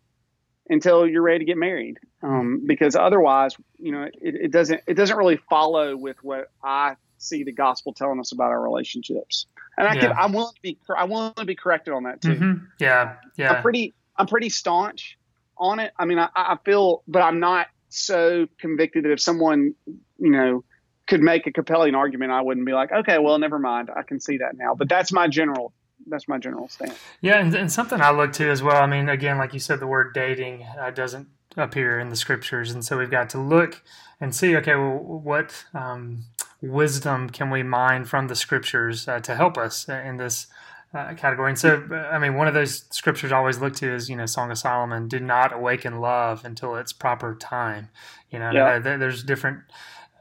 Until 0.70 1.06
you're 1.06 1.22
ready 1.22 1.38
to 1.38 1.44
get 1.46 1.56
married, 1.56 1.98
um, 2.22 2.64
because 2.66 2.94
otherwise, 2.94 3.56
you 3.78 3.90
know, 3.90 4.02
it, 4.02 4.34
it 4.34 4.52
doesn't 4.52 4.82
it 4.86 4.94
doesn't 4.98 5.16
really 5.16 5.38
follow 5.48 5.96
with 5.96 6.22
what 6.22 6.50
I 6.62 6.96
see 7.18 7.44
the 7.44 7.52
gospel 7.52 7.92
telling 7.92 8.20
us 8.20 8.32
about 8.32 8.50
our 8.50 8.62
relationships. 8.62 9.46
And 9.76 9.86
I 9.86 9.94
yeah. 9.94 10.00
could, 10.00 10.10
I'm 10.12 10.32
willing 10.32 10.54
to 10.54 10.62
be, 10.62 10.78
I'm 10.96 11.10
willing 11.10 11.34
to 11.34 11.44
be 11.44 11.54
corrected 11.54 11.94
on 11.94 12.04
that 12.04 12.20
too. 12.20 12.34
Mm-hmm. 12.34 12.64
Yeah, 12.80 13.16
yeah. 13.36 13.52
I'm 13.52 13.62
pretty, 13.62 13.94
I'm 14.16 14.26
pretty 14.26 14.48
staunch 14.48 15.18
on 15.56 15.78
it. 15.78 15.92
I 15.98 16.04
mean, 16.04 16.18
I, 16.18 16.28
I 16.34 16.56
feel, 16.64 17.02
but 17.06 17.22
I'm 17.22 17.40
not 17.40 17.68
so 17.88 18.46
convicted 18.58 19.04
that 19.04 19.12
if 19.12 19.20
someone, 19.20 19.74
you 20.18 20.30
know, 20.30 20.64
could 21.06 21.22
make 21.22 21.46
a 21.46 21.52
compelling 21.52 21.94
argument, 21.94 22.32
I 22.32 22.42
wouldn't 22.42 22.66
be 22.66 22.72
like, 22.72 22.92
okay, 22.92 23.18
well, 23.18 23.38
never 23.38 23.58
mind. 23.58 23.90
I 23.94 24.02
can 24.02 24.20
see 24.20 24.38
that 24.38 24.56
now. 24.56 24.74
But 24.74 24.88
that's 24.88 25.12
my 25.12 25.26
general 25.26 25.72
that's 26.06 26.28
my 26.28 26.38
general 26.38 26.68
stance. 26.68 26.98
Yeah, 27.20 27.38
and, 27.38 27.54
and, 27.54 27.70
something 27.70 28.00
I 28.00 28.10
look 28.10 28.32
to 28.34 28.48
as 28.48 28.62
well. 28.62 28.82
I 28.82 28.86
mean, 28.86 29.08
again, 29.08 29.38
like 29.38 29.52
you 29.52 29.60
said, 29.60 29.80
the 29.80 29.86
word 29.86 30.14
dating 30.14 30.64
uh, 30.78 30.90
doesn't 30.90 31.28
appear 31.56 31.98
in 31.98 32.08
the 32.08 32.16
scriptures, 32.16 32.70
and 32.70 32.84
so 32.84 32.98
we've 32.98 33.10
got 33.10 33.30
to 33.30 33.38
look 33.38 33.82
and 34.20 34.34
see. 34.34 34.56
Okay, 34.56 34.74
well, 34.74 34.98
what 34.98 35.64
um, 35.74 36.24
wisdom 36.60 37.30
can 37.30 37.50
we 37.50 37.62
mine 37.62 38.04
from 38.04 38.28
the 38.28 38.34
scriptures 38.34 39.06
uh, 39.06 39.20
to 39.20 39.34
help 39.34 39.56
us 39.56 39.88
in 39.88 40.16
this 40.16 40.46
uh, 40.94 41.14
category? 41.14 41.50
And 41.50 41.58
so, 41.58 41.86
I 42.10 42.18
mean, 42.18 42.34
one 42.34 42.48
of 42.48 42.54
those 42.54 42.84
scriptures 42.90 43.32
I 43.32 43.36
always 43.36 43.58
look 43.58 43.74
to 43.76 43.94
is, 43.94 44.08
you 44.08 44.16
know, 44.16 44.26
Song 44.26 44.50
of 44.50 44.58
Solomon, 44.58 45.08
do 45.08 45.20
not 45.20 45.52
awaken 45.52 46.00
love 46.00 46.44
until 46.44 46.76
its 46.76 46.92
proper 46.92 47.34
time. 47.34 47.88
You 48.30 48.38
know, 48.38 48.50
yeah. 48.50 48.78
there's 48.78 49.22
different 49.22 49.60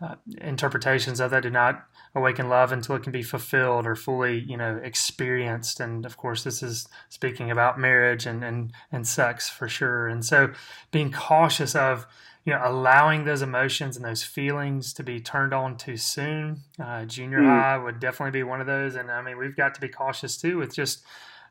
uh, 0.02 0.16
interpretations 0.40 1.20
of 1.20 1.32
that. 1.32 1.44
Do 1.44 1.50
not 1.50 1.86
awaken 2.16 2.50
love 2.50 2.72
until 2.72 2.96
it 2.96 3.04
can 3.04 3.12
be 3.12 3.24
fulfilled 3.24 3.86
or 3.86 3.96
fully, 3.96 4.40
you 4.40 4.58
know, 4.58 4.80
experienced. 4.84 5.80
And 5.80 6.06
of 6.06 6.18
course, 6.18 6.44
this 6.44 6.64
is 6.64 6.88
speaking 7.10 7.52
about 7.52 7.80
marriage 7.80 8.26
and, 8.26 8.44
and, 8.44 8.74
and 8.92 9.08
sex 9.08 9.50
for 9.50 9.68
sure. 9.68 10.08
And 10.08 10.26
so 10.26 10.52
being 10.92 11.12
cautious 11.12 11.76
of, 11.76 12.08
you 12.48 12.54
know, 12.54 12.62
allowing 12.64 13.26
those 13.26 13.42
emotions 13.42 13.98
and 13.98 14.06
those 14.06 14.24
feelings 14.24 14.94
to 14.94 15.04
be 15.04 15.20
turned 15.20 15.54
on 15.54 15.76
too 15.76 15.98
soon. 15.98 16.62
Uh, 16.82 17.04
junior 17.04 17.40
mm. 17.40 17.46
high 17.46 17.78
would 17.78 18.00
definitely 18.00 18.32
be 18.32 18.44
one 18.44 18.62
of 18.62 18.68
those, 18.68 18.96
and 18.96 19.12
I 19.12 19.22
mean, 19.22 19.38
we've 19.38 19.58
got 19.58 19.76
to 19.76 19.82
be 19.82 19.90
cautious 19.90 20.38
too 20.38 20.58
with 20.58 20.74
just 20.74 21.04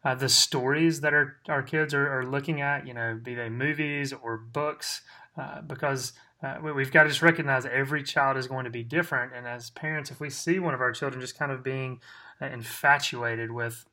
uh, 0.06 0.14
the 0.14 0.30
stories 0.30 1.02
that 1.02 1.12
our 1.12 1.36
our 1.50 1.62
kids 1.62 1.92
are, 1.92 2.20
are, 2.20 2.24
looking 2.24 2.62
at. 2.62 2.86
You 2.86 2.94
know, 2.94 3.20
be 3.22 3.34
they 3.34 3.50
movies 3.50 4.14
or 4.14 4.38
books, 4.38 5.02
uh, 5.36 5.60
because 5.60 6.14
uh, 6.42 6.56
we've 6.62 6.90
got 6.90 7.02
to 7.02 7.10
just 7.10 7.20
recognize 7.20 7.66
every 7.66 8.02
child 8.02 8.38
is 8.38 8.46
going 8.46 8.64
to 8.64 8.70
be 8.70 8.82
different. 8.82 9.34
And 9.34 9.46
as 9.46 9.68
parents, 9.68 10.10
if 10.10 10.18
we 10.18 10.30
see 10.30 10.58
one 10.58 10.72
of 10.72 10.80
our 10.80 10.92
children 10.92 11.20
just 11.20 11.38
kind 11.38 11.52
of 11.52 11.62
being 11.62 12.00
uh, 12.40 12.46
infatuated 12.46 13.50
with 13.50 13.84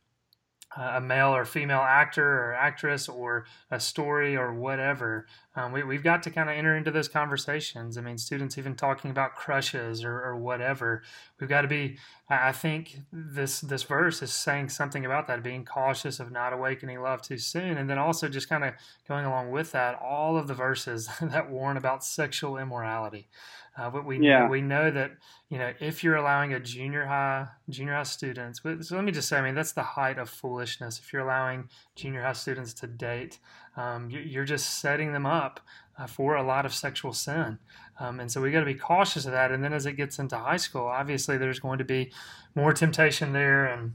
a 0.76 1.02
male 1.02 1.36
or 1.36 1.46
female 1.46 1.82
actor 1.82 2.26
or 2.26 2.54
actress 2.54 3.08
or 3.08 3.46
a 3.70 3.80
story 3.80 4.36
or 4.36 4.54
whatever. 4.54 5.28
Um, 5.56 5.72
we, 5.72 5.84
we've 5.84 6.04
got 6.04 6.24
to 6.24 6.32
kind 6.32 6.50
of 6.50 6.56
enter 6.56 6.76
into 6.76 6.90
those 6.90 7.08
conversations. 7.08 7.98
I 7.98 8.02
mean, 8.02 8.18
students 8.18 8.58
even 8.58 8.76
talking 8.76 9.12
about 9.12 9.36
crushes 9.36 10.04
or, 10.04 10.20
or 10.22 10.36
whatever. 10.36 11.04
We've 11.40 11.50
got 11.50 11.62
to 11.62 11.68
be. 11.68 11.98
I 12.30 12.52
think 12.52 13.02
this 13.12 13.62
this 13.62 13.84
verse 13.84 14.24
is 14.24 14.34
saying 14.34 14.70
something 14.70 15.06
about 15.06 15.28
that, 15.28 15.44
being 15.44 15.66
cautious 15.66 16.20
of 16.20 16.32
not 16.32 16.54
awakening 16.54 17.02
love 17.02 17.22
too 17.22 17.38
soon, 17.38 17.78
and 17.78 17.88
then 17.88 18.00
also 18.00 18.28
just 18.28 18.50
kind 18.50 18.64
of 18.64 18.74
going 19.08 19.26
along 19.26 19.52
with 19.52 19.72
that, 19.74 20.00
all 20.02 20.38
of 20.38 20.48
the 20.48 20.56
verses 20.56 21.08
that 21.22 21.52
warn 21.52 21.78
about 21.78 22.04
sexual 22.04 22.58
immorality. 22.58 23.28
Uh, 23.76 23.90
but 23.90 24.06
we 24.06 24.20
yeah. 24.20 24.48
we 24.48 24.62
know 24.62 24.92
that 24.92 25.12
you 25.50 25.58
know 25.58 25.74
if 25.80 26.04
you're 26.04 26.16
allowing 26.16 26.54
a 26.54 26.60
junior 26.60 27.06
high 27.06 27.48
junior 27.70 27.96
high 27.96 28.04
students, 28.04 28.62
so 28.62 28.96
let 28.96 29.04
me 29.04 29.12
just 29.12 29.28
say, 29.28 29.38
I 29.38 29.42
mean 29.42 29.56
that's 29.56 29.72
the 29.72 29.82
height 29.82 30.20
of 30.20 30.30
foolishness. 30.30 31.00
If 31.00 31.12
you're 31.12 31.24
allowing 31.24 31.70
junior 31.96 32.22
high 32.22 32.34
students 32.34 32.74
to 32.76 32.88
date, 32.88 33.40
um, 33.76 34.10
you're 34.12 34.46
just 34.46 34.80
setting 34.80 35.12
them 35.12 35.26
up 35.26 35.60
uh, 35.98 36.06
for 36.06 36.36
a 36.36 36.44
lot 36.44 36.68
of 36.68 36.74
sexual 36.74 37.14
sin, 37.14 37.58
um, 38.00 38.20
and 38.20 38.32
so 38.32 38.42
we 38.42 38.52
got 38.52 38.60
to 38.60 38.66
be 38.66 38.76
cautious 38.76 39.26
of 39.26 39.32
that. 39.32 39.52
And 39.52 39.64
then 39.64 39.74
as 39.74 39.88
it 39.88 39.94
gets 39.94 40.20
into 40.20 40.38
high 40.38 40.58
school, 40.58 40.86
obviously 40.86 41.38
there's 41.38 41.60
going 41.60 41.80
to 41.80 41.86
be 41.86 42.12
more 42.54 42.74
temptation 42.74 43.34
there 43.34 43.66
and 43.66 43.94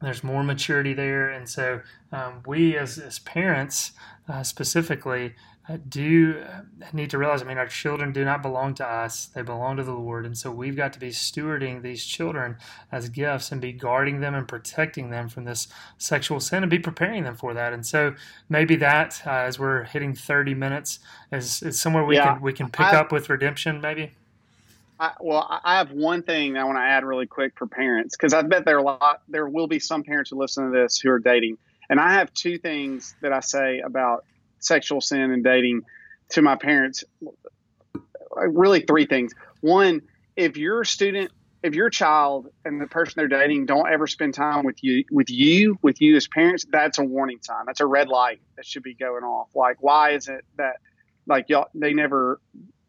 there's 0.00 0.24
more 0.24 0.42
maturity 0.42 0.94
there 0.94 1.28
and 1.28 1.46
so 1.46 1.80
um, 2.10 2.42
we 2.46 2.76
as, 2.76 2.96
as 2.96 3.18
parents 3.18 3.92
uh, 4.30 4.42
specifically 4.42 5.34
do 5.76 6.42
uh, 6.46 6.62
need 6.92 7.10
to 7.10 7.18
realize 7.18 7.42
I 7.42 7.44
mean, 7.44 7.58
our 7.58 7.66
children 7.66 8.12
do 8.12 8.24
not 8.24 8.42
belong 8.42 8.74
to 8.74 8.86
us, 8.86 9.26
they 9.26 9.42
belong 9.42 9.76
to 9.76 9.84
the 9.84 9.92
Lord. 9.92 10.26
And 10.26 10.36
so 10.36 10.50
we've 10.50 10.76
got 10.76 10.92
to 10.94 10.98
be 10.98 11.10
stewarding 11.10 11.82
these 11.82 12.04
children 12.04 12.56
as 12.90 13.08
gifts 13.08 13.52
and 13.52 13.60
be 13.60 13.72
guarding 13.72 14.20
them 14.20 14.34
and 14.34 14.48
protecting 14.48 15.10
them 15.10 15.28
from 15.28 15.44
this 15.44 15.68
sexual 15.98 16.40
sin 16.40 16.62
and 16.62 16.70
be 16.70 16.78
preparing 16.78 17.24
them 17.24 17.36
for 17.36 17.54
that. 17.54 17.72
And 17.72 17.86
so 17.86 18.14
maybe 18.48 18.76
that, 18.76 19.22
uh, 19.26 19.30
as 19.30 19.58
we're 19.58 19.84
hitting 19.84 20.14
30 20.14 20.54
minutes, 20.54 20.98
is, 21.30 21.62
is 21.62 21.80
somewhere 21.80 22.04
we, 22.04 22.16
yeah, 22.16 22.34
can, 22.34 22.42
we 22.42 22.52
can 22.52 22.70
pick 22.70 22.86
I, 22.86 22.96
up 22.96 23.12
with 23.12 23.28
redemption, 23.28 23.80
maybe. 23.80 24.12
I, 24.98 25.12
well, 25.20 25.60
I 25.64 25.78
have 25.78 25.92
one 25.92 26.22
thing 26.22 26.56
I 26.56 26.64
want 26.64 26.78
to 26.78 26.82
add 26.82 27.04
really 27.04 27.26
quick 27.26 27.52
for 27.56 27.66
parents 27.66 28.16
because 28.16 28.34
I 28.34 28.42
bet 28.42 28.64
there 28.64 28.76
are 28.76 28.80
a 28.80 28.82
lot, 28.82 29.22
there 29.28 29.48
will 29.48 29.66
be 29.66 29.78
some 29.78 30.02
parents 30.02 30.30
who 30.30 30.38
listen 30.38 30.70
to 30.70 30.70
this 30.70 30.98
who 30.98 31.10
are 31.10 31.18
dating. 31.18 31.58
And 31.88 31.98
I 31.98 32.12
have 32.12 32.32
two 32.34 32.58
things 32.58 33.14
that 33.20 33.32
I 33.32 33.40
say 33.40 33.80
about 33.80 34.24
sexual 34.60 35.00
sin 35.00 35.32
and 35.32 35.42
dating 35.42 35.82
to 36.30 36.42
my 36.42 36.56
parents 36.56 37.04
really 38.36 38.80
three 38.80 39.06
things. 39.06 39.32
One 39.60 40.02
if 40.36 40.56
your 40.56 40.84
student 40.84 41.30
if 41.62 41.74
your 41.74 41.90
child 41.90 42.48
and 42.64 42.80
the 42.80 42.86
person 42.86 43.14
they're 43.16 43.28
dating 43.28 43.66
don't 43.66 43.90
ever 43.90 44.06
spend 44.06 44.32
time 44.32 44.64
with 44.64 44.82
you 44.82 45.04
with 45.10 45.30
you 45.30 45.78
with 45.82 46.00
you 46.00 46.16
as 46.16 46.26
parents 46.28 46.64
that's 46.70 46.98
a 46.98 47.04
warning 47.04 47.38
sign. 47.42 47.64
That's 47.66 47.80
a 47.80 47.86
red 47.86 48.08
light 48.08 48.40
that 48.56 48.64
should 48.64 48.82
be 48.82 48.94
going 48.94 49.24
off. 49.24 49.48
Like 49.54 49.76
why 49.80 50.12
is 50.12 50.28
it 50.28 50.44
that 50.56 50.76
like 51.26 51.48
y'all 51.48 51.68
they 51.74 51.92
never 51.92 52.40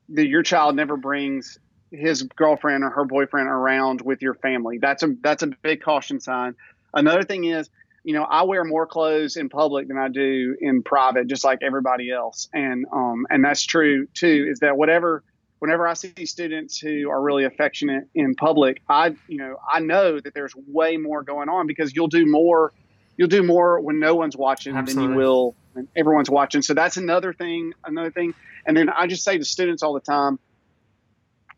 your 0.08 0.44
child 0.44 0.76
never 0.76 0.98
brings 0.98 1.58
his 1.92 2.24
girlfriend 2.24 2.84
or 2.84 2.90
her 2.90 3.06
boyfriend 3.06 3.50
around 3.50 4.02
with 4.02 4.22
your 4.22 4.36
family? 4.36 4.78
That's 4.78 5.04
a 5.04 5.16
that's 5.22 5.44
a 5.44 5.48
big 5.48 5.82
caution 5.82 6.20
sign. 6.20 6.56
Another 6.94 7.24
thing 7.24 7.46
is 7.46 7.70
you 8.04 8.14
know, 8.14 8.24
I 8.24 8.44
wear 8.44 8.64
more 8.64 8.88
clothes 8.88 9.38
in 9.38 9.50
public 9.50 9.88
than 9.88 9.98
I 9.98 10.08
do 10.08 10.56
in 10.60 10.82
private, 10.82 11.28
just 11.28 11.44
like 11.44 11.60
everybody 11.62 12.12
else. 12.12 12.50
And 12.54 12.86
um, 12.92 13.28
and 13.30 13.44
that's 13.44 13.64
true 13.64 14.08
too. 14.14 14.48
Is 14.50 14.60
that 14.60 14.76
whatever, 14.76 15.24
whenever 15.60 15.88
I 15.88 15.94
see 15.94 16.26
students 16.26 16.80
who 16.80 17.10
are 17.10 17.22
really 17.22 17.46
affectionate 17.46 18.08
in 18.16 18.36
public, 18.36 18.82
I 18.90 19.16
you 19.28 19.38
know 19.38 19.58
I 19.72 19.80
know 19.80 20.20
that 20.20 20.34
there's 20.34 20.54
way 20.56 20.98
more 20.98 21.22
going 21.22 21.50
on 21.50 21.68
because 21.68 21.96
you'll 21.96 22.08
do 22.08 22.26
more, 22.26 22.74
you'll 23.18 23.28
do 23.28 23.44
more 23.44 23.80
when 23.80 24.00
no 24.00 24.16
one's 24.16 24.36
watching 24.36 24.76
Absolutely. 24.76 25.04
than 25.04 25.12
you 25.12 25.18
will 25.18 25.56
when 25.74 25.88
everyone's 25.96 26.30
watching. 26.30 26.64
So 26.64 26.74
that's 26.74 26.98
another 26.98 27.34
thing. 27.34 27.74
Another 27.86 28.12
thing. 28.12 28.34
And 28.66 28.76
then 28.76 28.90
I 28.90 29.08
just 29.08 29.24
say 29.24 29.38
to 29.38 29.46
students 29.46 29.84
all 29.84 29.94
the 29.94 30.00
time, 30.00 30.40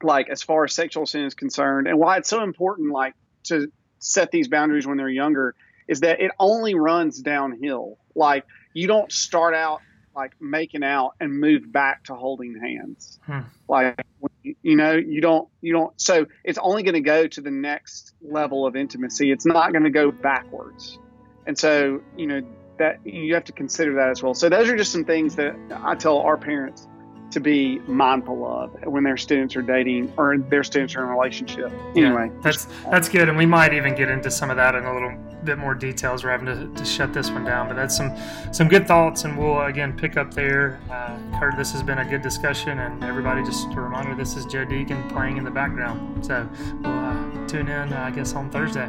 like 0.01 0.29
as 0.29 0.43
far 0.43 0.65
as 0.65 0.73
sexual 0.73 1.05
sin 1.05 1.23
is 1.23 1.35
concerned, 1.35 1.87
and 1.87 1.97
why 1.97 2.17
it's 2.17 2.29
so 2.29 2.43
important, 2.43 2.91
like 2.91 3.13
to 3.45 3.71
set 3.99 4.31
these 4.31 4.49
boundaries 4.49 4.85
when 4.85 4.97
they're 4.97 5.07
younger 5.07 5.55
is 5.87 6.01
that 6.01 6.21
it 6.21 6.31
only 6.39 6.75
runs 6.75 7.19
downhill. 7.19 7.97
Like 8.15 8.45
you 8.73 8.87
don't 8.87 9.11
start 9.11 9.53
out 9.53 9.81
like 10.15 10.33
making 10.39 10.83
out 10.83 11.15
and 11.19 11.39
move 11.39 11.71
back 11.71 12.03
to 12.05 12.15
holding 12.15 12.59
hands. 12.59 13.19
Hmm. 13.25 13.39
Like 13.67 14.05
you 14.41 14.75
know, 14.75 14.93
you 14.93 15.21
don't 15.21 15.49
you 15.61 15.73
don't 15.73 15.99
so 15.99 16.25
it's 16.43 16.59
only 16.61 16.83
going 16.83 16.93
to 16.93 17.01
go 17.01 17.27
to 17.27 17.41
the 17.41 17.51
next 17.51 18.13
level 18.21 18.65
of 18.65 18.75
intimacy. 18.75 19.31
It's 19.31 19.45
not 19.45 19.71
going 19.71 19.83
to 19.83 19.89
go 19.89 20.11
backwards. 20.11 20.99
And 21.45 21.57
so, 21.57 22.01
you 22.15 22.27
know, 22.27 22.41
that 22.77 23.05
you 23.05 23.33
have 23.33 23.43
to 23.45 23.51
consider 23.51 23.95
that 23.95 24.09
as 24.09 24.23
well. 24.23 24.33
So 24.33 24.49
those 24.49 24.69
are 24.69 24.77
just 24.77 24.91
some 24.91 25.05
things 25.05 25.35
that 25.35 25.55
I 25.71 25.95
tell 25.95 26.19
our 26.19 26.37
parents 26.37 26.87
to 27.31 27.39
be 27.39 27.79
mindful 27.79 28.45
of 28.45 28.71
when 28.85 29.03
their 29.03 29.17
students 29.17 29.55
are 29.55 29.61
dating 29.61 30.13
or 30.17 30.37
their 30.37 30.63
students 30.63 30.95
are 30.95 31.03
in 31.03 31.09
a 31.09 31.11
relationship. 31.11 31.71
Anyway, 31.95 32.29
yeah, 32.31 32.41
that's 32.41 32.67
that's 32.89 33.09
good, 33.09 33.27
and 33.27 33.37
we 33.37 33.45
might 33.45 33.73
even 33.73 33.95
get 33.95 34.09
into 34.09 34.29
some 34.29 34.51
of 34.51 34.57
that 34.57 34.75
in 34.75 34.85
a 34.85 34.93
little 34.93 35.11
bit 35.43 35.57
more 35.57 35.75
details. 35.75 36.23
We're 36.23 36.31
having 36.31 36.47
to, 36.47 36.67
to 36.73 36.85
shut 36.85 37.13
this 37.13 37.29
one 37.29 37.43
down, 37.43 37.67
but 37.67 37.75
that's 37.75 37.95
some 37.95 38.15
some 38.51 38.67
good 38.67 38.87
thoughts, 38.87 39.23
and 39.23 39.37
we'll 39.37 39.61
again 39.61 39.93
pick 39.93 40.17
up 40.17 40.33
there. 40.33 40.79
Uh, 40.89 41.17
Kurt, 41.39 41.57
this 41.57 41.71
has 41.71 41.83
been 41.83 41.99
a 41.99 42.05
good 42.05 42.21
discussion, 42.21 42.79
and 42.79 43.03
everybody, 43.03 43.43
just 43.43 43.67
a 43.73 43.81
reminder, 43.81 44.15
this 44.15 44.35
is 44.35 44.45
Joe 44.45 44.65
Deacon 44.65 45.07
playing 45.09 45.37
in 45.37 45.43
the 45.43 45.51
background. 45.51 46.25
So 46.25 46.47
we'll 46.81 46.91
uh, 46.91 47.47
tune 47.47 47.67
in, 47.67 47.93
I 47.93 48.11
guess, 48.11 48.33
on 48.33 48.49
Thursday. 48.49 48.87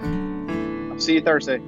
I'll 0.93 1.01
see 1.01 1.15
you 1.15 1.21
Thursday. 1.21 1.61